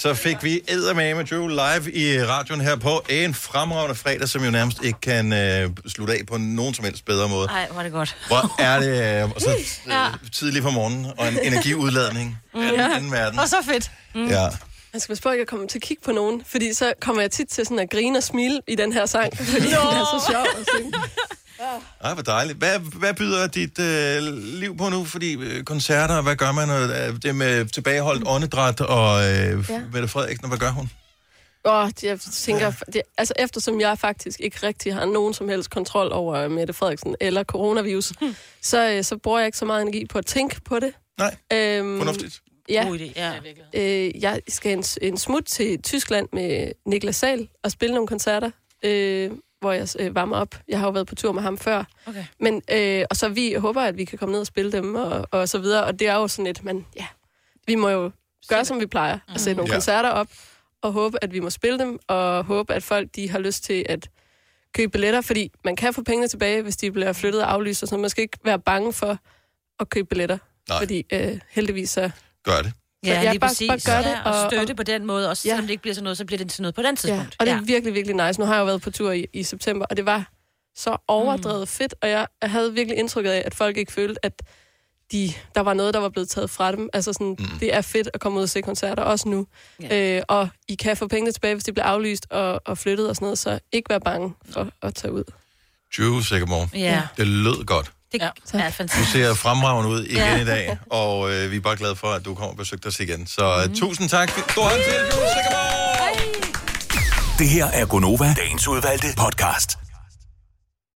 Så 0.00 0.14
fik 0.14 0.36
vi 0.42 0.62
med 0.68 1.24
Drew 1.24 1.46
live 1.48 1.92
i 1.92 2.22
radioen 2.22 2.60
her 2.60 2.76
på 2.76 3.04
en 3.08 3.34
fremragende 3.34 3.94
fredag, 3.94 4.28
som 4.28 4.44
jo 4.44 4.50
nærmest 4.50 4.84
ikke 4.84 5.00
kan 5.00 5.32
øh, 5.32 5.70
slutte 5.86 6.14
af 6.14 6.20
på 6.28 6.36
nogen 6.36 6.74
som 6.74 6.84
helst 6.84 7.04
bedre 7.04 7.28
måde. 7.28 7.46
Nej, 7.46 7.68
var 7.74 7.82
det 7.82 7.92
godt. 7.92 8.16
Hvor 8.26 8.60
er 8.60 8.80
det 8.80 9.24
øh, 9.24 9.30
så, 9.38 9.50
Ja. 9.90 10.06
øh, 10.06 10.14
tidligt 10.32 10.64
på 10.64 10.70
morgenen, 10.70 11.06
og 11.18 11.28
en 11.28 11.38
energiudladning 11.42 12.38
af 12.54 12.60
den 12.72 12.80
anden 12.80 13.12
verden. 13.12 13.38
Og 13.38 13.48
så 13.48 13.56
fedt. 13.64 13.90
Mm. 14.14 14.28
Ja. 14.28 14.42
Jeg 14.92 15.00
skal 15.00 15.08
passe 15.12 15.22
på, 15.22 15.28
at 15.28 15.38
jeg 15.38 15.46
kommer 15.46 15.66
til 15.66 15.78
at 15.78 15.82
kigge 15.82 16.02
på 16.04 16.12
nogen, 16.12 16.42
fordi 16.46 16.74
så 16.74 16.92
kommer 17.00 17.22
jeg 17.22 17.30
tit 17.30 17.48
til 17.48 17.64
sådan 17.64 17.78
at 17.78 17.90
grine 17.90 18.18
og 18.18 18.22
smile 18.22 18.60
i 18.68 18.74
den 18.74 18.92
her 18.92 19.06
sang, 19.06 19.36
fordi 19.36 19.60
den 19.66 19.72
er 19.72 20.20
så 20.20 20.26
sjov 20.30 20.42
at 20.60 20.66
synge. 20.76 20.92
Ej, 22.00 22.14
hvor 22.14 22.22
dejligt. 22.22 22.58
Hvad, 22.58 22.78
hvad 22.78 23.14
byder 23.14 23.46
dit 23.46 23.78
øh, 23.78 24.22
liv 24.34 24.76
på 24.76 24.88
nu? 24.88 25.04
Fordi 25.04 25.36
øh, 25.36 25.64
koncerter, 25.64 26.22
hvad 26.22 26.36
gør 26.36 26.52
man? 26.52 26.70
Øh, 26.70 27.22
Det 27.22 27.34
med 27.34 27.64
tilbageholdt 27.64 28.22
åndedræt 28.26 28.80
og 28.80 29.20
øh, 29.22 29.70
Ja. 29.70 29.82
Mette 29.92 30.08
Frederiksen, 30.08 30.48
hvad 30.48 30.58
gør 30.58 30.70
hun? 30.70 30.90
Og 31.64 31.92
jeg 32.02 32.20
tænker, 32.20 32.72
det, 32.92 33.02
altså 33.18 33.34
eftersom 33.38 33.80
jeg 33.80 33.98
faktisk 33.98 34.40
ikke 34.40 34.66
rigtig 34.66 34.94
har 34.94 35.04
nogen 35.04 35.34
som 35.34 35.48
helst 35.48 35.70
kontrol 35.70 36.12
over 36.12 36.48
Mette 36.48 36.72
Frederiksen 36.72 37.16
eller 37.20 37.44
coronavirus, 37.44 38.12
så, 38.62 38.90
øh, 38.90 39.04
så 39.04 39.16
bruger 39.16 39.38
jeg 39.38 39.46
ikke 39.46 39.58
så 39.58 39.64
meget 39.64 39.82
energi 39.82 40.06
på 40.06 40.18
at 40.18 40.26
tænke 40.26 40.60
på 40.60 40.78
det. 40.78 40.92
Nej, 41.18 41.36
øhm, 41.52 41.98
fornuftigt. 41.98 42.40
Ja. 42.68 42.84
God 42.88 42.98
idé, 42.98 43.12
ja. 43.16 43.32
Øh, 43.74 44.22
jeg 44.22 44.40
skal 44.48 44.72
en, 44.72 44.84
en 45.02 45.18
smut 45.18 45.44
til 45.44 45.82
Tyskland 45.82 46.28
med 46.32 46.72
Niklas 46.86 47.16
Sal 47.16 47.48
og 47.64 47.70
spille 47.70 47.94
nogle 47.94 48.08
koncerter, 48.08 48.50
øh, 48.84 49.30
hvor 49.60 49.72
jeg 49.72 49.88
øh, 49.98 50.14
varmer 50.14 50.36
op. 50.36 50.54
Jeg 50.68 50.78
har 50.78 50.86
jo 50.86 50.92
været 50.92 51.06
på 51.06 51.14
tur 51.14 51.32
med 51.32 51.42
ham 51.42 51.58
før. 51.58 51.84
Okay. 52.06 52.24
Men, 52.40 52.62
øh, 52.72 53.04
og 53.10 53.16
så 53.16 53.28
vi 53.28 53.52
håber, 53.52 53.82
at 53.82 53.96
vi 53.96 54.04
kan 54.04 54.18
komme 54.18 54.32
ned 54.32 54.40
og 54.40 54.46
spille 54.46 54.72
dem 54.72 54.94
og, 54.94 55.28
og 55.30 55.48
så 55.48 55.58
videre. 55.58 55.84
Og 55.84 55.98
det 55.98 56.08
er 56.08 56.14
jo 56.14 56.28
sådan 56.28 56.44
lidt, 56.44 56.64
men 56.64 56.86
ja, 56.96 57.06
vi 57.66 57.74
må 57.74 57.88
jo 57.88 58.10
gøre, 58.48 58.64
som 58.64 58.80
vi 58.80 58.86
plejer. 58.86 59.18
At 59.34 59.40
sætte 59.40 59.56
nogle 59.56 59.70
Ja. 59.70 59.74
koncerter 59.74 60.10
op 60.10 60.28
og 60.82 60.92
håbe, 60.92 61.24
at 61.24 61.32
vi 61.32 61.40
må 61.40 61.50
spille 61.50 61.78
dem, 61.78 61.98
og 62.08 62.44
håbe, 62.44 62.74
at 62.74 62.82
folk 62.82 63.08
de 63.16 63.30
har 63.30 63.38
lyst 63.38 63.64
til 63.64 63.86
at 63.88 64.08
købe 64.74 64.90
billetter, 64.90 65.20
fordi 65.20 65.52
man 65.64 65.76
kan 65.76 65.94
få 65.94 66.02
pengene 66.02 66.28
tilbage, 66.28 66.62
hvis 66.62 66.76
de 66.76 66.92
bliver 66.92 67.12
flyttet 67.12 67.42
og 67.42 67.52
aflyst, 67.52 67.82
og 67.82 67.88
så 67.88 67.96
man 67.96 68.10
skal 68.10 68.22
ikke 68.22 68.38
være 68.44 68.58
bange 68.58 68.92
for 68.92 69.18
at 69.80 69.88
købe 69.88 70.08
billetter. 70.08 70.38
Nej. 70.68 70.78
Fordi 70.78 71.06
øh, 71.12 71.38
heldigvis 71.50 71.90
så... 71.90 72.10
Gør 72.44 72.62
det. 72.62 72.72
Så 73.04 73.10
Ja, 73.10 73.20
jeg 73.20 73.30
lige 73.30 73.40
bare- 73.40 73.48
præcis. 73.50 73.68
bare 73.68 73.78
gør 73.96 74.02
det, 74.02 74.10
ja, 74.16 74.22
og, 74.30 74.44
og- 74.44 74.50
støtte 74.50 74.74
på 74.74 74.82
den 74.82 75.06
måde, 75.06 75.28
også 75.30 75.42
selvom 75.42 75.62
det 75.62 75.70
ikke 75.70 75.80
bliver 75.82 75.94
sådan 75.94 76.04
noget, 76.04 76.18
så 76.18 76.24
bliver 76.24 76.38
det 76.38 76.50
til 76.50 76.62
noget 76.62 76.74
på 76.74 76.82
den 76.82 76.90
Ja, 76.90 76.94
tidspunkt. 76.94 77.36
og 77.38 77.46
det 77.46 77.52
er 77.54 77.60
virkelig, 77.60 77.94
virkelig 77.94 78.26
nice. 78.26 78.40
Nu 78.40 78.46
har 78.46 78.54
jeg 78.54 78.60
jo 78.60 78.64
været 78.64 78.82
på 78.82 78.90
tur 78.90 79.12
i, 79.12 79.26
i 79.32 79.42
september, 79.42 79.86
og 79.90 79.96
det 79.96 80.06
var 80.06 80.30
så 80.76 80.96
overdrevet 81.08 81.60
mm. 81.60 81.66
fedt, 81.66 81.94
og 82.02 82.08
jeg, 82.08 82.26
jeg 82.42 82.50
havde 82.50 82.74
virkelig 82.74 82.98
indtrykket 82.98 83.30
af, 83.30 83.42
at 83.46 83.54
folk 83.54 83.76
ikke 83.76 83.92
følte, 83.92 84.24
at 84.24 84.42
de, 85.12 85.32
der 85.54 85.60
var 85.60 85.74
noget, 85.74 85.94
der 85.94 86.00
var 86.00 86.08
blevet 86.08 86.28
taget 86.28 86.50
fra 86.50 86.72
dem. 86.72 86.88
Altså 86.92 87.12
sådan, 87.12 87.36
mm. 87.38 87.58
det 87.60 87.74
er 87.74 87.80
fedt 87.80 88.08
at 88.14 88.20
komme 88.20 88.38
ud 88.38 88.42
og 88.42 88.48
se 88.48 88.60
koncerter, 88.60 89.02
også 89.02 89.28
nu. 89.28 89.46
Ja. 89.82 90.16
Øh, 90.16 90.22
og 90.28 90.48
I 90.68 90.74
kan 90.74 90.96
få 90.96 91.08
pengene 91.08 91.32
tilbage, 91.32 91.54
hvis 91.54 91.64
de 91.64 91.72
bliver 91.72 91.84
aflyst 91.86 92.26
og, 92.30 92.60
og 92.66 92.78
flyttet 92.78 93.08
og 93.08 93.16
sådan 93.16 93.26
noget, 93.26 93.38
så 93.38 93.58
ikke 93.72 93.90
være 93.90 94.00
bange 94.00 94.34
for 94.50 94.68
at 94.82 94.94
tage 94.94 95.12
ud. 95.12 95.24
20 95.92 96.22
Sigamore. 96.24 96.68
Ja. 96.74 97.02
Det 97.16 97.26
lød 97.26 97.64
godt. 97.64 97.92
Det 98.12 98.20
ja. 98.20 98.26
er 98.26 98.30
Du 98.68 98.72
fantastisk. 98.72 99.12
ser 99.12 99.34
fremragende 99.34 99.90
ud 99.90 100.04
igen 100.04 100.16
Ja. 100.16 100.40
i 100.40 100.44
dag, 100.44 100.78
og 100.90 101.32
øh, 101.32 101.50
vi 101.50 101.56
er 101.56 101.60
bare 101.60 101.76
glade 101.76 101.96
for, 101.96 102.06
at 102.12 102.24
du 102.24 102.34
kommer 102.34 102.50
og 102.50 102.56
besøgte 102.56 102.86
os 102.86 103.00
igen. 103.00 103.26
Så 103.26 103.64
mm. 103.68 103.74
tusind 103.74 104.08
tak. 104.08 104.30
Stor 104.50 104.62
hånd 104.62 104.74
til 104.74 104.92
Sigamore! 105.12 105.78
Det 107.38 107.48
her 107.48 107.66
er 107.66 107.86
Gonova, 107.86 108.34
dagens 108.38 108.68
udvalgte 108.68 109.06
podcast. 109.16 109.78